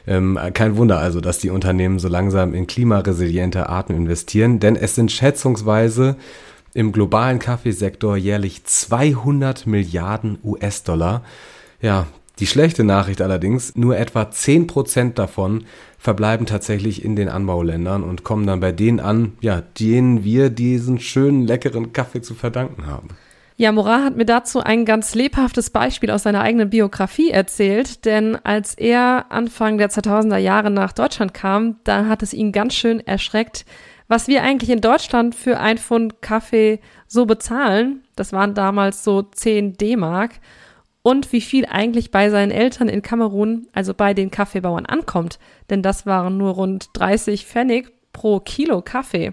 Ähm, 0.06 0.38
kein 0.54 0.76
Wunder 0.76 0.98
also, 0.98 1.20
dass 1.20 1.38
die 1.38 1.50
Unternehmen 1.50 1.98
so 1.98 2.08
langsam 2.08 2.54
in 2.54 2.66
klimaresiliente 2.66 3.68
Arten 3.68 3.94
investieren, 3.94 4.58
denn 4.58 4.74
es 4.74 4.94
sind 4.94 5.12
schätzungsweise 5.12 6.16
im 6.74 6.92
globalen 6.92 7.38
Kaffeesektor 7.38 8.16
jährlich 8.16 8.64
200 8.64 9.66
Milliarden 9.66 10.38
US-Dollar. 10.42 11.22
Ja, 11.80 12.06
die 12.38 12.46
schlechte 12.46 12.84
Nachricht 12.84 13.20
allerdings, 13.20 13.74
nur 13.74 13.98
etwa 13.98 14.30
10 14.30 14.68
Prozent 14.68 15.18
davon 15.18 15.64
verbleiben 15.98 16.46
tatsächlich 16.46 17.04
in 17.04 17.16
den 17.16 17.28
Anbauländern 17.28 18.04
und 18.04 18.22
kommen 18.22 18.46
dann 18.46 18.61
bei 18.61 18.70
denen 18.70 19.00
an, 19.00 19.32
ja, 19.40 19.61
denen 19.61 20.22
wir 20.22 20.48
diesen 20.48 21.00
schönen, 21.00 21.46
leckeren 21.46 21.92
Kaffee 21.92 22.22
zu 22.22 22.34
verdanken 22.34 22.87
haben. 22.87 23.08
Ja, 23.61 23.73
Morat 23.73 24.05
hat 24.05 24.16
mir 24.16 24.25
dazu 24.25 24.61
ein 24.61 24.85
ganz 24.85 25.16
lebhaftes 25.16 25.71
Beispiel 25.71 26.12
aus 26.12 26.23
seiner 26.23 26.42
eigenen 26.42 26.71
Biografie 26.71 27.31
erzählt, 27.31 28.05
denn 28.05 28.37
als 28.37 28.75
er 28.75 29.27
Anfang 29.31 29.79
der 29.79 29.90
2000er 29.90 30.37
Jahre 30.37 30.71
nach 30.71 30.92
Deutschland 30.92 31.35
kam, 31.35 31.81
da 31.83 32.07
hat 32.07 32.23
es 32.23 32.33
ihn 32.33 32.53
ganz 32.53 32.75
schön 32.75 33.05
erschreckt, 33.05 33.66
was 34.07 34.29
wir 34.29 34.44
eigentlich 34.44 34.71
in 34.71 34.81
Deutschland 34.81 35.35
für 35.35 35.59
ein 35.59 35.77
Pfund 35.77 36.23
Kaffee 36.23 36.79
so 37.09 37.27
bezahlen. 37.27 38.05
Das 38.14 38.33
waren 38.33 38.55
damals 38.55 39.03
so 39.03 39.23
10 39.23 39.73
D-Mark. 39.73 40.35
Und 41.03 41.33
wie 41.33 41.40
viel 41.40 41.66
eigentlich 41.66 42.12
bei 42.12 42.31
seinen 42.31 42.53
Eltern 42.53 42.88
in 42.88 43.03
Kamerun, 43.03 43.66
also 43.73 43.92
bei 43.92 44.14
den 44.14 44.31
Kaffeebauern, 44.31 44.87
ankommt. 44.87 45.40
Denn 45.68 45.83
das 45.83 46.07
waren 46.07 46.38
nur 46.38 46.53
rund 46.53 46.90
30 46.92 47.44
Pfennig 47.44 47.90
pro 48.12 48.38
Kilo 48.38 48.83
Kaffee. 48.83 49.33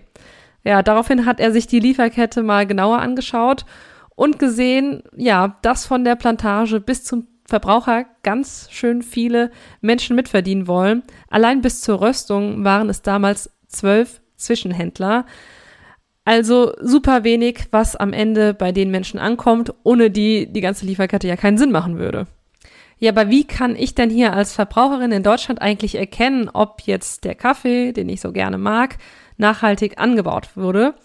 Ja, 0.64 0.82
daraufhin 0.82 1.28
hat 1.28 1.40
er 1.40 1.52
sich 1.52 1.68
die 1.68 1.80
Lieferkette 1.80 2.42
mal 2.42 2.66
genauer 2.66 2.98
angeschaut 3.02 3.66
und 4.16 4.40
gesehen, 4.40 5.04
ja, 5.16 5.58
dass 5.62 5.86
von 5.86 6.04
der 6.04 6.16
Plantage 6.16 6.80
bis 6.80 7.04
zum 7.04 7.28
Verbraucher 7.48 8.06
ganz 8.24 8.68
schön 8.72 9.04
viele 9.04 9.52
Menschen 9.82 10.16
mitverdienen 10.16 10.68
wollen. 10.68 11.04
Allein 11.30 11.62
bis 11.62 11.82
zur 11.82 12.02
Röstung 12.02 12.64
waren 12.64 12.90
es 12.90 13.04
damals 13.04 13.52
zwölf 13.68 14.22
Zwischenhändler. 14.36 15.26
Also 16.24 16.74
super 16.82 17.24
wenig, 17.24 17.68
was 17.70 17.96
am 17.96 18.14
Ende 18.14 18.56
bei 18.56 18.72
den 18.72 18.90
Menschen 18.90 19.20
ankommt, 19.20 19.74
ohne 19.84 20.10
die 20.10 20.52
die 20.52 20.62
ganze 20.62 20.86
Lieferkette 20.88 21.28
ja 21.28 21.36
keinen 21.36 21.60
Sinn 21.60 21.72
machen 21.72 22.00
würde. 22.00 22.26
Ja, 22.98 23.12
aber 23.12 23.30
wie 23.30 23.44
kann 23.44 23.76
ich 23.76 23.94
denn 23.94 24.10
hier 24.10 24.34
als 24.34 24.54
Verbraucherin 24.54 25.12
in 25.12 25.22
Deutschland 25.22 25.62
eigentlich 25.62 25.96
erkennen, 25.96 26.50
ob 26.52 26.82
jetzt 26.82 27.26
der 27.26 27.36
Kaffee, 27.36 27.92
den 27.92 28.10
ich 28.10 28.22
so 28.22 28.32
gerne 28.32 28.58
mag, 28.58 28.98
nachhaltig 29.38 30.00
angebaut 30.00 30.56
wurde? 30.56 30.96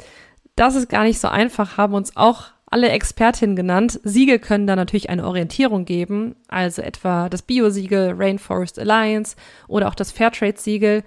Das 0.57 0.75
ist 0.75 0.89
gar 0.89 1.03
nicht 1.03 1.21
so 1.21 1.29
einfach, 1.29 1.77
haben 1.77 1.95
uns 1.95 2.17
auch 2.17 2.47
alle 2.71 2.91
Expertinnen 2.91 3.57
genannt. 3.57 4.01
Siegel 4.05 4.39
können 4.39 4.67
da 4.67 4.77
natürlich 4.77 5.11
eine 5.11 5.27
Orientierung 5.27 5.85
geben, 5.85 6.37
also 6.49 6.83
etwa 6.83 7.29
das 7.29 7.43
Bio-Siegel, 7.43 8.15
Rainforest 8.17 8.79
Alliance 8.79 9.37
oder 9.67 9.89
auch 9.89 9.97
das 9.97 10.13
Fairtrade-Siegel. 10.13 11.03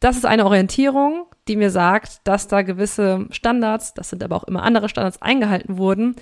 Das 0.00 0.16
ist 0.16 0.24
eine 0.24 0.46
Orientierung, 0.46 1.26
die 1.46 1.56
mir 1.56 1.70
sagt, 1.70 2.20
dass 2.24 2.48
da 2.48 2.62
gewisse 2.62 3.26
Standards, 3.30 3.92
das 3.94 4.10
sind 4.10 4.24
aber 4.24 4.36
auch 4.36 4.44
immer 4.44 4.62
andere 4.62 4.88
Standards, 4.88 5.20
eingehalten 5.20 5.76
wurden. 5.76 6.16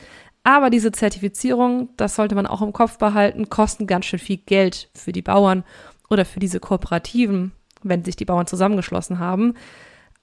Aber 0.45 0.71
diese 0.71 0.91
Zertifizierung, 0.91 1.91
das 1.97 2.17
sollte 2.17 2.35
man 2.35 2.49
auch 2.49 2.63
im 2.63 2.73
Kopf 2.73 2.99
behalten, 2.99 3.49
kosten 3.49 3.87
ganz 3.87 4.07
schön 4.07 4.19
viel 4.19 4.39
Geld 4.39 4.91
für 4.95 5.13
die 5.13 5.23
Bauern 5.23 5.63
oder 6.11 6.25
für 6.25 6.41
diese 6.41 6.59
Kooperativen, 6.59 7.53
wenn 7.85 8.05
sich 8.05 8.17
die 8.17 8.25
Bauern 8.25 8.49
zusammengeschlossen 8.49 9.21
haben. 9.21 9.55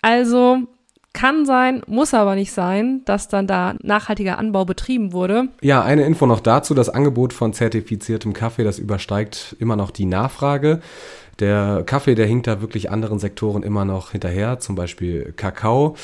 Also 0.01 0.67
kann 1.19 1.45
sein, 1.45 1.81
muss 1.85 2.13
aber 2.13 2.35
nicht 2.35 2.53
sein, 2.53 3.01
dass 3.03 3.27
dann 3.27 3.45
da 3.45 3.75
nachhaltiger 3.81 4.37
Anbau 4.37 4.63
betrieben 4.63 5.11
wurde. 5.11 5.49
Ja, 5.61 5.83
eine 5.83 6.05
Info 6.05 6.25
noch 6.25 6.39
dazu. 6.39 6.73
Das 6.73 6.87
Angebot 6.87 7.33
von 7.33 7.51
zertifiziertem 7.51 8.31
Kaffee, 8.31 8.63
das 8.63 8.79
übersteigt 8.79 9.57
immer 9.59 9.75
noch 9.75 9.91
die 9.91 10.05
Nachfrage. 10.05 10.79
Der 11.39 11.83
Kaffee, 11.85 12.15
der 12.15 12.25
hinkt 12.25 12.47
da 12.47 12.61
wirklich 12.61 12.89
anderen 12.89 13.19
Sektoren 13.19 13.63
immer 13.63 13.83
noch 13.83 14.11
hinterher, 14.11 14.59
zum 14.59 14.75
Beispiel 14.75 15.33
Kakao. 15.35 15.97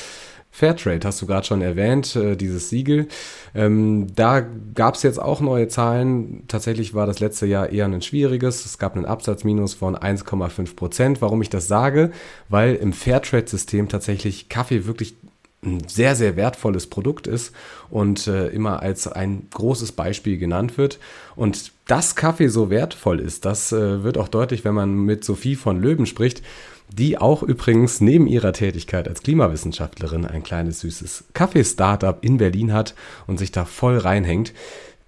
Fairtrade 0.56 1.06
hast 1.06 1.20
du 1.20 1.26
gerade 1.26 1.46
schon 1.46 1.60
erwähnt, 1.60 2.16
äh, 2.16 2.34
dieses 2.34 2.70
Siegel. 2.70 3.08
Ähm, 3.54 4.06
da 4.16 4.40
gab 4.74 4.94
es 4.94 5.02
jetzt 5.02 5.20
auch 5.20 5.42
neue 5.42 5.68
Zahlen. 5.68 6.44
Tatsächlich 6.48 6.94
war 6.94 7.06
das 7.06 7.20
letzte 7.20 7.44
Jahr 7.44 7.68
eher 7.68 7.84
ein 7.84 8.00
schwieriges. 8.00 8.64
Es 8.64 8.78
gab 8.78 8.96
einen 8.96 9.04
Absatzminus 9.04 9.74
von 9.74 9.94
1,5 9.94 10.74
Prozent. 10.74 11.20
Warum 11.20 11.42
ich 11.42 11.50
das 11.50 11.68
sage? 11.68 12.10
Weil 12.48 12.74
im 12.76 12.94
Fairtrade-System 12.94 13.90
tatsächlich 13.90 14.48
Kaffee 14.48 14.86
wirklich 14.86 15.16
ein 15.62 15.86
sehr, 15.88 16.16
sehr 16.16 16.36
wertvolles 16.36 16.86
Produkt 16.86 17.26
ist 17.26 17.52
und 17.90 18.26
äh, 18.26 18.48
immer 18.48 18.80
als 18.80 19.08
ein 19.08 19.48
großes 19.52 19.92
Beispiel 19.92 20.38
genannt 20.38 20.78
wird. 20.78 20.98
Und 21.34 21.72
dass 21.86 22.16
Kaffee 22.16 22.48
so 22.48 22.70
wertvoll 22.70 23.20
ist, 23.20 23.44
das 23.44 23.72
äh, 23.72 24.02
wird 24.02 24.16
auch 24.16 24.28
deutlich, 24.28 24.64
wenn 24.64 24.74
man 24.74 24.94
mit 24.94 25.22
Sophie 25.22 25.54
von 25.54 25.82
Löwen 25.82 26.06
spricht 26.06 26.42
die 26.88 27.18
auch 27.18 27.42
übrigens 27.42 28.00
neben 28.00 28.26
ihrer 28.26 28.52
Tätigkeit 28.52 29.08
als 29.08 29.22
Klimawissenschaftlerin 29.22 30.24
ein 30.24 30.42
kleines 30.42 30.80
süßes 30.80 31.24
Kaffee-Startup 31.34 32.18
in 32.22 32.38
Berlin 32.38 32.72
hat 32.72 32.94
und 33.26 33.38
sich 33.38 33.52
da 33.52 33.64
voll 33.64 33.98
reinhängt. 33.98 34.52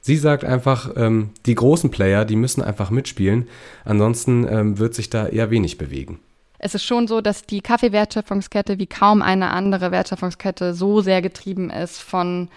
Sie 0.00 0.16
sagt 0.16 0.44
einfach, 0.44 0.92
ähm, 0.96 1.30
die 1.46 1.54
großen 1.54 1.90
Player, 1.90 2.24
die 2.24 2.36
müssen 2.36 2.62
einfach 2.62 2.90
mitspielen, 2.90 3.48
ansonsten 3.84 4.46
ähm, 4.48 4.78
wird 4.78 4.94
sich 4.94 5.10
da 5.10 5.26
eher 5.26 5.50
wenig 5.50 5.78
bewegen. 5.78 6.20
es 6.58 6.74
ist 6.74 6.84
schon 6.84 7.06
so, 7.06 7.20
dass 7.20 7.42
die 7.42 7.60
Kaffeewertschöpfungskette 7.60 8.78
wie 8.78 8.86
kaum 8.86 9.22
eine 9.22 9.50
andere 9.50 9.90
Wertschöpfungskette 9.90 10.74
so 10.74 11.00
sehr 11.00 11.22
getrieben 11.22 11.70
ist 11.70 12.00
von 12.00 12.48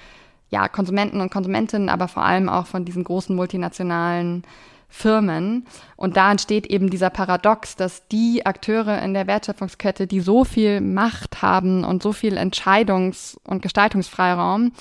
ja, 0.50 0.68
Konsumenten 0.68 1.22
und 1.22 1.32
Konsumentinnen, 1.32 1.90
aber 1.90 2.08
vor 2.08 2.24
allem 2.24 2.50
auch 2.50 2.68
von 2.68 2.84
diesen 2.84 3.04
großen 3.04 3.36
multinationalen 3.36 4.44
Firmen. 4.92 5.66
Und 5.96 6.18
da 6.18 6.32
entsteht 6.32 6.68
eben 6.68 6.90
dieser 6.90 7.10
Paradox, 7.10 7.76
dass 7.76 8.08
die 8.10 8.46
Akteure 8.46 9.02
in 9.02 9.14
der 9.14 9.26
Wertschöpfungskette, 9.26 10.06
die 10.06 10.20
so 10.20 10.44
viel 10.44 10.82
Macht 10.82 11.42
haben 11.42 11.84
und 11.84 12.04
so 12.04 12.12
viel 12.12 12.38
Entscheidungs- 12.38 13.38
und 13.44 13.62
Gestaltungsfreiraum, 13.62 14.74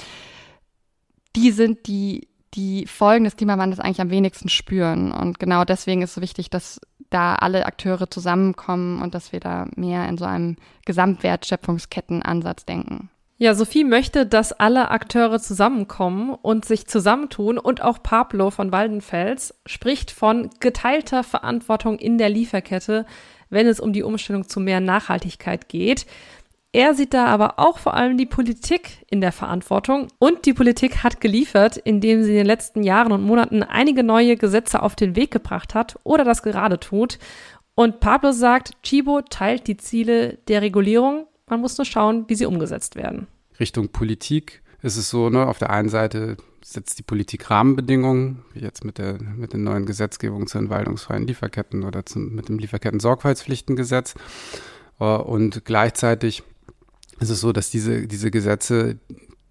die 1.36 1.52
sind 1.52 1.86
die, 1.86 2.28
die 2.54 2.86
Folgen 2.86 3.24
des 3.24 3.36
Klimawandels 3.36 3.80
eigentlich 3.80 4.00
am 4.00 4.10
wenigsten 4.10 4.48
spüren. 4.48 5.12
Und 5.12 5.38
genau 5.38 5.64
deswegen 5.64 6.02
ist 6.02 6.10
es 6.10 6.14
so 6.16 6.20
wichtig, 6.20 6.50
dass 6.50 6.80
da 7.08 7.36
alle 7.36 7.66
Akteure 7.66 8.10
zusammenkommen 8.10 9.00
und 9.00 9.14
dass 9.14 9.32
wir 9.32 9.40
da 9.40 9.66
mehr 9.76 10.08
in 10.08 10.18
so 10.18 10.24
einem 10.24 10.56
Gesamtwertschöpfungskettenansatz 10.86 12.64
denken. 12.64 13.10
Ja, 13.42 13.54
Sophie 13.54 13.84
möchte, 13.84 14.26
dass 14.26 14.52
alle 14.52 14.90
Akteure 14.90 15.40
zusammenkommen 15.40 16.36
und 16.42 16.66
sich 16.66 16.86
zusammentun 16.86 17.56
und 17.56 17.80
auch 17.80 18.02
Pablo 18.02 18.50
von 18.50 18.70
Waldenfels 18.70 19.54
spricht 19.64 20.10
von 20.10 20.50
geteilter 20.60 21.24
Verantwortung 21.24 21.98
in 21.98 22.18
der 22.18 22.28
Lieferkette, 22.28 23.06
wenn 23.48 23.66
es 23.66 23.80
um 23.80 23.94
die 23.94 24.02
Umstellung 24.02 24.46
zu 24.46 24.60
mehr 24.60 24.80
Nachhaltigkeit 24.80 25.70
geht. 25.70 26.04
Er 26.72 26.92
sieht 26.92 27.14
da 27.14 27.28
aber 27.28 27.58
auch 27.58 27.78
vor 27.78 27.94
allem 27.94 28.18
die 28.18 28.26
Politik 28.26 29.06
in 29.08 29.22
der 29.22 29.32
Verantwortung 29.32 30.08
und 30.18 30.44
die 30.44 30.52
Politik 30.52 31.02
hat 31.02 31.22
geliefert, 31.22 31.78
indem 31.78 32.22
sie 32.22 32.32
in 32.32 32.36
den 32.36 32.46
letzten 32.46 32.82
Jahren 32.82 33.10
und 33.10 33.22
Monaten 33.22 33.62
einige 33.62 34.02
neue 34.02 34.36
Gesetze 34.36 34.82
auf 34.82 34.96
den 34.96 35.16
Weg 35.16 35.30
gebracht 35.30 35.74
hat 35.74 35.98
oder 36.04 36.24
das 36.24 36.42
gerade 36.42 36.78
tut. 36.78 37.18
Und 37.74 38.00
Pablo 38.00 38.32
sagt, 38.32 38.72
Chibo 38.82 39.22
teilt 39.22 39.66
die 39.66 39.78
Ziele 39.78 40.36
der 40.46 40.60
Regulierung 40.60 41.24
man 41.50 41.60
muss 41.60 41.76
nur 41.76 41.84
schauen, 41.84 42.24
wie 42.28 42.34
sie 42.34 42.46
umgesetzt 42.46 42.96
werden. 42.96 43.26
Richtung 43.58 43.88
Politik 43.88 44.62
ist 44.82 44.96
es 44.96 45.10
so, 45.10 45.28
ne, 45.28 45.46
auf 45.46 45.58
der 45.58 45.70
einen 45.70 45.88
Seite 45.88 46.36
setzt 46.62 46.98
die 46.98 47.02
Politik 47.02 47.50
Rahmenbedingungen, 47.50 48.44
wie 48.52 48.60
jetzt 48.60 48.84
mit 48.84 48.98
der, 48.98 49.18
mit 49.20 49.52
den 49.52 49.64
neuen 49.64 49.86
Gesetzgebungen 49.86 50.46
zu 50.46 50.58
entwaldungsfreien 50.58 51.26
Lieferketten 51.26 51.84
oder 51.84 52.06
zum, 52.06 52.34
mit 52.34 52.48
dem 52.48 52.58
Lieferketten-Sorgfaltspflichtengesetz. 52.58 54.14
Äh, 54.98 55.04
und 55.04 55.64
gleichzeitig 55.64 56.42
ist 57.18 57.30
es 57.30 57.40
so, 57.40 57.52
dass 57.52 57.70
diese, 57.70 58.06
diese 58.06 58.30
Gesetze 58.30 58.98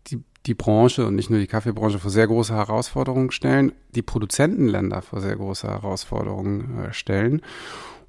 die, 0.07 0.23
die 0.45 0.55
Branche 0.55 1.05
und 1.05 1.15
nicht 1.15 1.29
nur 1.29 1.39
die 1.39 1.47
Kaffeebranche 1.47 1.99
vor 1.99 2.11
sehr 2.11 2.27
große 2.27 2.53
Herausforderungen 2.53 3.31
stellen, 3.31 3.71
die 3.95 4.01
Produzentenländer 4.01 5.01
vor 5.01 5.21
sehr 5.21 5.35
große 5.35 5.67
Herausforderungen 5.67 6.85
äh, 6.85 6.93
stellen. 6.93 7.41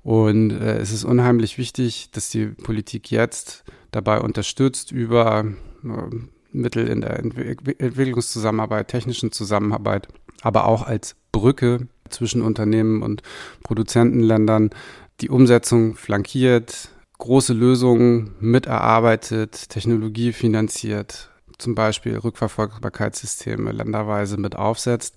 Und 0.02 0.50
äh, 0.50 0.78
es 0.78 0.92
ist 0.92 1.04
unheimlich 1.04 1.58
wichtig, 1.58 2.10
dass 2.12 2.30
die 2.30 2.46
Politik 2.46 3.10
jetzt 3.10 3.64
dabei 3.90 4.20
unterstützt 4.20 4.92
über 4.92 5.44
äh, 5.84 6.16
Mittel 6.52 6.88
in 6.88 7.00
der 7.00 7.18
Entwicklungszusammenarbeit, 7.18 8.88
technischen 8.88 9.30
Zusammenarbeit, 9.30 10.08
aber 10.42 10.66
auch 10.66 10.82
als 10.82 11.16
Brücke 11.32 11.86
zwischen 12.08 12.42
Unternehmen 12.42 13.02
und 13.02 13.22
Produzentenländern 13.62 14.70
die 15.20 15.28
Umsetzung 15.28 15.94
flankiert, 15.94 16.88
große 17.18 17.52
Lösungen 17.52 18.34
miterarbeitet, 18.40 19.68
Technologie 19.68 20.32
finanziert, 20.32 21.30
zum 21.58 21.74
Beispiel 21.74 22.16
Rückverfolgbarkeitssysteme 22.16 23.72
länderweise 23.72 24.38
mit 24.38 24.56
aufsetzt. 24.56 25.16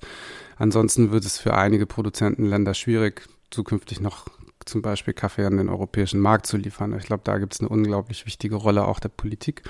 Ansonsten 0.57 1.11
wird 1.11 1.25
es 1.25 1.39
für 1.39 1.55
einige 1.55 1.85
Produzentenländer 1.85 2.73
schwierig, 2.73 3.27
zukünftig 3.49 4.01
noch 4.01 4.27
zum 4.65 4.81
Beispiel 4.81 5.13
Kaffee 5.13 5.45
an 5.45 5.57
den 5.57 5.69
europäischen 5.69 6.19
Markt 6.19 6.45
zu 6.45 6.57
liefern. 6.57 6.95
Ich 6.97 7.05
glaube, 7.05 7.21
da 7.23 7.37
gibt 7.37 7.53
es 7.53 7.59
eine 7.59 7.69
unglaublich 7.69 8.25
wichtige 8.25 8.55
Rolle 8.55 8.85
auch 8.85 8.99
der 8.99 9.09
Politik. 9.09 9.63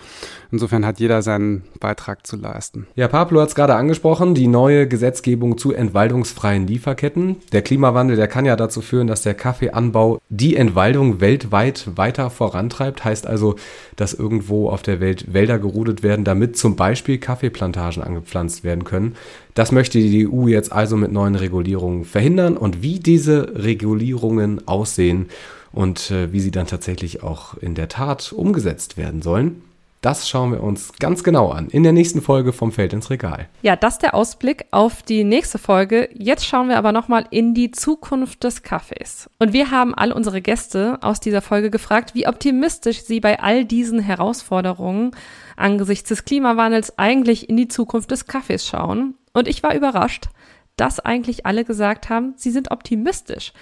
Insofern 0.52 0.86
hat 0.86 1.00
jeder 1.00 1.22
seinen 1.22 1.64
Beitrag 1.80 2.26
zu 2.26 2.36
leisten. 2.36 2.88
Ja, 2.96 3.08
Pablo 3.08 3.42
hat 3.42 3.50
es 3.50 3.56
gerade 3.56 3.76
angesprochen, 3.76 4.36
die 4.36 4.48
neue 4.48 4.88
Gesetzgebung 4.88 5.58
zu 5.58 5.74
entwaldungsfreien 5.74 6.68
Lieferketten. 6.68 7.38
Der 7.52 7.62
Klimawandel, 7.62 8.16
der 8.16 8.28
kann 8.28 8.46
ja 8.46 8.56
dazu 8.56 8.82
führen, 8.82 9.08
dass 9.08 9.22
der 9.22 9.34
Kaffeeanbau 9.34 10.20
die 10.30 10.56
Entwaldung 10.56 11.22
weltweit 11.22 11.98
weiter 11.98 12.30
vorantreibt. 12.30 13.06
Heißt 13.06 13.28
also, 13.28 13.56
dass 13.96 14.14
irgendwo 14.14 14.70
auf 14.70 14.82
der 14.82 15.00
Welt 15.00 15.34
Wälder 15.34 15.60
gerodet 15.60 16.04
werden, 16.04 16.26
damit 16.26 16.58
zum 16.58 16.76
Beispiel 16.76 17.18
Kaffeeplantagen 17.18 18.04
angepflanzt 18.04 18.64
werden 18.64 18.84
können. 18.84 19.16
Das 19.54 19.72
möchte 19.72 20.00
die 20.00 20.28
EU 20.28 20.48
jetzt 20.48 20.72
also 20.72 20.98
mit 20.98 21.12
neuen 21.12 21.36
Regulierungen 21.36 22.06
verhindern 22.06 22.58
und 22.58 22.82
wie 22.82 23.00
diese 23.00 23.54
Regulierungen 23.56 24.68
aussehen 24.68 25.30
und 25.72 26.12
äh, 26.12 26.32
wie 26.32 26.40
sie 26.40 26.52
dann 26.52 26.68
tatsächlich 26.68 27.24
auch 27.24 27.58
in 27.58 27.76
der 27.76 27.88
Tat 27.88 28.34
umgesetzt 28.34 28.98
werden 28.98 29.22
sollen. 29.22 29.62
Das 30.04 30.28
schauen 30.28 30.52
wir 30.52 30.62
uns 30.62 30.92
ganz 31.00 31.24
genau 31.24 31.52
an 31.52 31.70
in 31.70 31.84
der 31.84 31.94
nächsten 31.94 32.22
Folge 32.22 32.52
vom 32.52 32.74
Feld 32.74 32.92
ins 32.92 33.10
Regal. 33.10 33.48
Ja, 33.62 33.78
das 33.78 33.94
ist 33.94 34.02
der 34.02 34.14
Ausblick 34.14 34.66
auf 34.72 35.02
die 35.02 35.24
nächste 35.24 35.58
Folge. 35.58 36.10
Jetzt 36.14 36.46
schauen 36.46 36.68
wir 36.68 36.78
aber 36.78 36.92
nochmal 36.92 37.26
in 37.30 37.54
die 37.54 37.72
Zukunft 37.72 38.44
des 38.44 38.64
Kaffees. 38.64 39.30
Und 39.40 39.54
wir 39.54 39.72
haben 39.72 39.96
all 39.96 40.12
unsere 40.12 40.42
Gäste 40.42 40.98
aus 41.02 41.22
dieser 41.22 41.42
Folge 41.42 41.72
gefragt, 41.72 42.16
wie 42.16 42.28
optimistisch 42.28 43.04
sie 43.04 43.22
bei 43.22 43.40
all 43.40 43.64
diesen 43.64 44.00
Herausforderungen 44.00 45.12
angesichts 45.56 46.10
des 46.10 46.26
Klimawandels 46.26 47.00
eigentlich 47.00 47.50
in 47.50 47.56
die 47.56 47.70
Zukunft 47.70 48.12
des 48.12 48.26
Kaffees 48.26 48.68
schauen. 48.68 49.16
Und 49.34 49.48
ich 49.48 49.64
war 49.64 49.76
überrascht, 49.76 50.30
dass 50.76 51.00
eigentlich 51.00 51.46
alle 51.46 51.66
gesagt 51.66 52.10
haben, 52.10 52.34
sie 52.38 52.52
sind 52.52 52.72
optimistisch. 52.72 53.54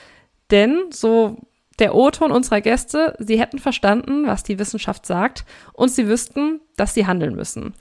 Denn 0.52 0.78
so 0.92 1.38
der 1.80 1.96
O-Ton 1.96 2.32
unserer 2.32 2.62
Gäste, 2.62 3.16
sie 3.20 3.40
hätten 3.40 3.60
verstanden, 3.60 4.28
was 4.28 4.44
die 4.44 4.60
Wissenschaft 4.60 5.06
sagt 5.06 5.46
und 5.74 5.90
sie 5.90 6.08
wüssten, 6.08 6.62
dass 6.76 6.94
sie 6.94 7.08
handeln 7.08 7.36
müssen. 7.36 7.74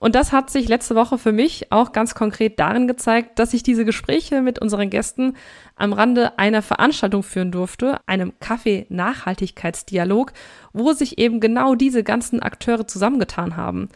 Und 0.00 0.14
das 0.14 0.32
hat 0.32 0.48
sich 0.48 0.66
letzte 0.66 0.94
Woche 0.94 1.18
für 1.18 1.30
mich 1.30 1.70
auch 1.72 1.92
ganz 1.92 2.14
konkret 2.14 2.58
darin 2.58 2.88
gezeigt, 2.88 3.38
dass 3.38 3.52
ich 3.52 3.62
diese 3.62 3.84
Gespräche 3.84 4.40
mit 4.40 4.58
unseren 4.58 4.88
Gästen 4.88 5.36
am 5.76 5.92
Rande 5.92 6.38
einer 6.38 6.62
Veranstaltung 6.62 7.22
führen 7.22 7.52
durfte, 7.52 8.00
einem 8.06 8.32
Kaffee-Nachhaltigkeitsdialog, 8.40 10.32
wo 10.72 10.94
sich 10.94 11.18
eben 11.18 11.38
genau 11.38 11.74
diese 11.74 12.02
ganzen 12.02 12.40
Akteure 12.40 12.86
zusammengetan 12.86 13.58
haben. 13.58 13.90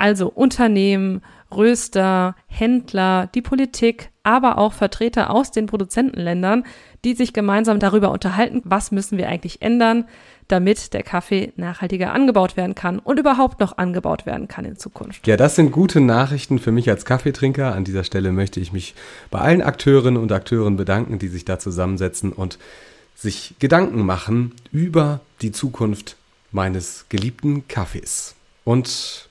Also 0.00 0.28
Unternehmen, 0.28 1.20
Röster, 1.54 2.34
Händler, 2.46 3.28
die 3.34 3.42
Politik, 3.42 4.08
aber 4.22 4.56
auch 4.56 4.72
Vertreter 4.72 5.28
aus 5.28 5.50
den 5.50 5.66
Produzentenländern, 5.66 6.64
die 7.04 7.12
sich 7.12 7.34
gemeinsam 7.34 7.80
darüber 7.80 8.10
unterhalten, 8.10 8.62
was 8.64 8.92
müssen 8.92 9.18
wir 9.18 9.28
eigentlich 9.28 9.60
ändern, 9.60 10.06
damit 10.48 10.94
der 10.94 11.02
Kaffee 11.02 11.52
nachhaltiger 11.56 12.14
angebaut 12.14 12.56
werden 12.56 12.74
kann 12.74 12.98
und 12.98 13.18
überhaupt 13.18 13.60
noch 13.60 13.76
angebaut 13.76 14.24
werden 14.24 14.48
kann 14.48 14.64
in 14.64 14.76
Zukunft. 14.76 15.26
Ja, 15.26 15.36
das 15.36 15.54
sind 15.54 15.70
gute 15.70 16.00
Nachrichten 16.00 16.58
für 16.58 16.72
mich 16.72 16.88
als 16.88 17.04
Kaffeetrinker. 17.04 17.74
An 17.74 17.84
dieser 17.84 18.02
Stelle 18.02 18.32
möchte 18.32 18.58
ich 18.58 18.72
mich 18.72 18.94
bei 19.30 19.40
allen 19.40 19.60
Akteurinnen 19.60 20.22
und 20.22 20.32
Akteuren 20.32 20.78
bedanken, 20.78 21.18
die 21.18 21.28
sich 21.28 21.44
da 21.44 21.58
zusammensetzen 21.58 22.32
und 22.32 22.58
sich 23.14 23.54
Gedanken 23.58 24.06
machen 24.06 24.54
über 24.72 25.20
die 25.42 25.52
Zukunft 25.52 26.16
meines 26.52 27.04
geliebten 27.10 27.68
Kaffees. 27.68 28.34
Und 28.64 29.28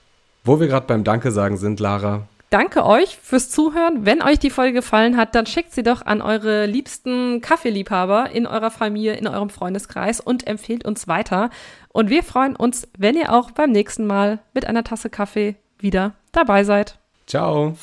wo 0.49 0.59
wir 0.59 0.67
gerade 0.67 0.87
beim 0.87 1.03
Danke 1.03 1.31
sagen 1.31 1.57
sind, 1.57 1.79
Lara. 1.79 2.23
Danke 2.49 2.83
euch 2.83 3.19
fürs 3.21 3.51
Zuhören. 3.51 4.07
Wenn 4.07 4.23
euch 4.23 4.39
die 4.39 4.49
Folge 4.49 4.73
gefallen 4.73 5.15
hat, 5.15 5.35
dann 5.35 5.45
schickt 5.45 5.73
sie 5.73 5.83
doch 5.83 6.03
an 6.03 6.23
eure 6.23 6.65
liebsten 6.65 7.41
Kaffeeliebhaber 7.41 8.31
in 8.31 8.47
eurer 8.47 8.71
Familie, 8.71 9.13
in 9.13 9.27
eurem 9.27 9.51
Freundeskreis 9.51 10.19
und 10.19 10.47
empfehlt 10.47 10.85
uns 10.85 11.07
weiter. 11.07 11.51
Und 11.89 12.09
wir 12.09 12.23
freuen 12.23 12.55
uns, 12.55 12.87
wenn 12.97 13.15
ihr 13.15 13.31
auch 13.31 13.51
beim 13.51 13.69
nächsten 13.69 14.07
Mal 14.07 14.39
mit 14.55 14.65
einer 14.65 14.83
Tasse 14.83 15.11
Kaffee 15.11 15.55
wieder 15.77 16.13
dabei 16.31 16.63
seid. 16.63 16.97
Ciao. 17.27 17.77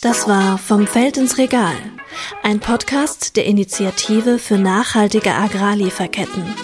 Das 0.00 0.28
war 0.28 0.56
Vom 0.56 0.86
Feld 0.86 1.18
ins 1.18 1.36
Regal, 1.36 1.76
ein 2.42 2.60
Podcast 2.60 3.36
der 3.36 3.44
Initiative 3.44 4.38
für 4.38 4.56
nachhaltige 4.56 5.34
Agrarlieferketten. 5.34 6.54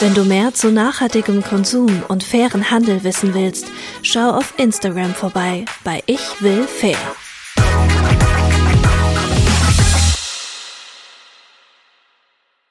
Wenn 0.00 0.14
du 0.14 0.24
mehr 0.24 0.54
zu 0.54 0.72
nachhaltigem 0.72 1.42
Konsum 1.42 2.02
und 2.08 2.24
fairen 2.24 2.70
Handel 2.70 3.04
wissen 3.04 3.34
willst, 3.34 3.66
schau 4.00 4.30
auf 4.30 4.54
Instagram 4.56 5.12
vorbei 5.12 5.66
bei 5.84 6.02
Ich 6.06 6.40
will 6.40 6.62
fair. 6.62 6.96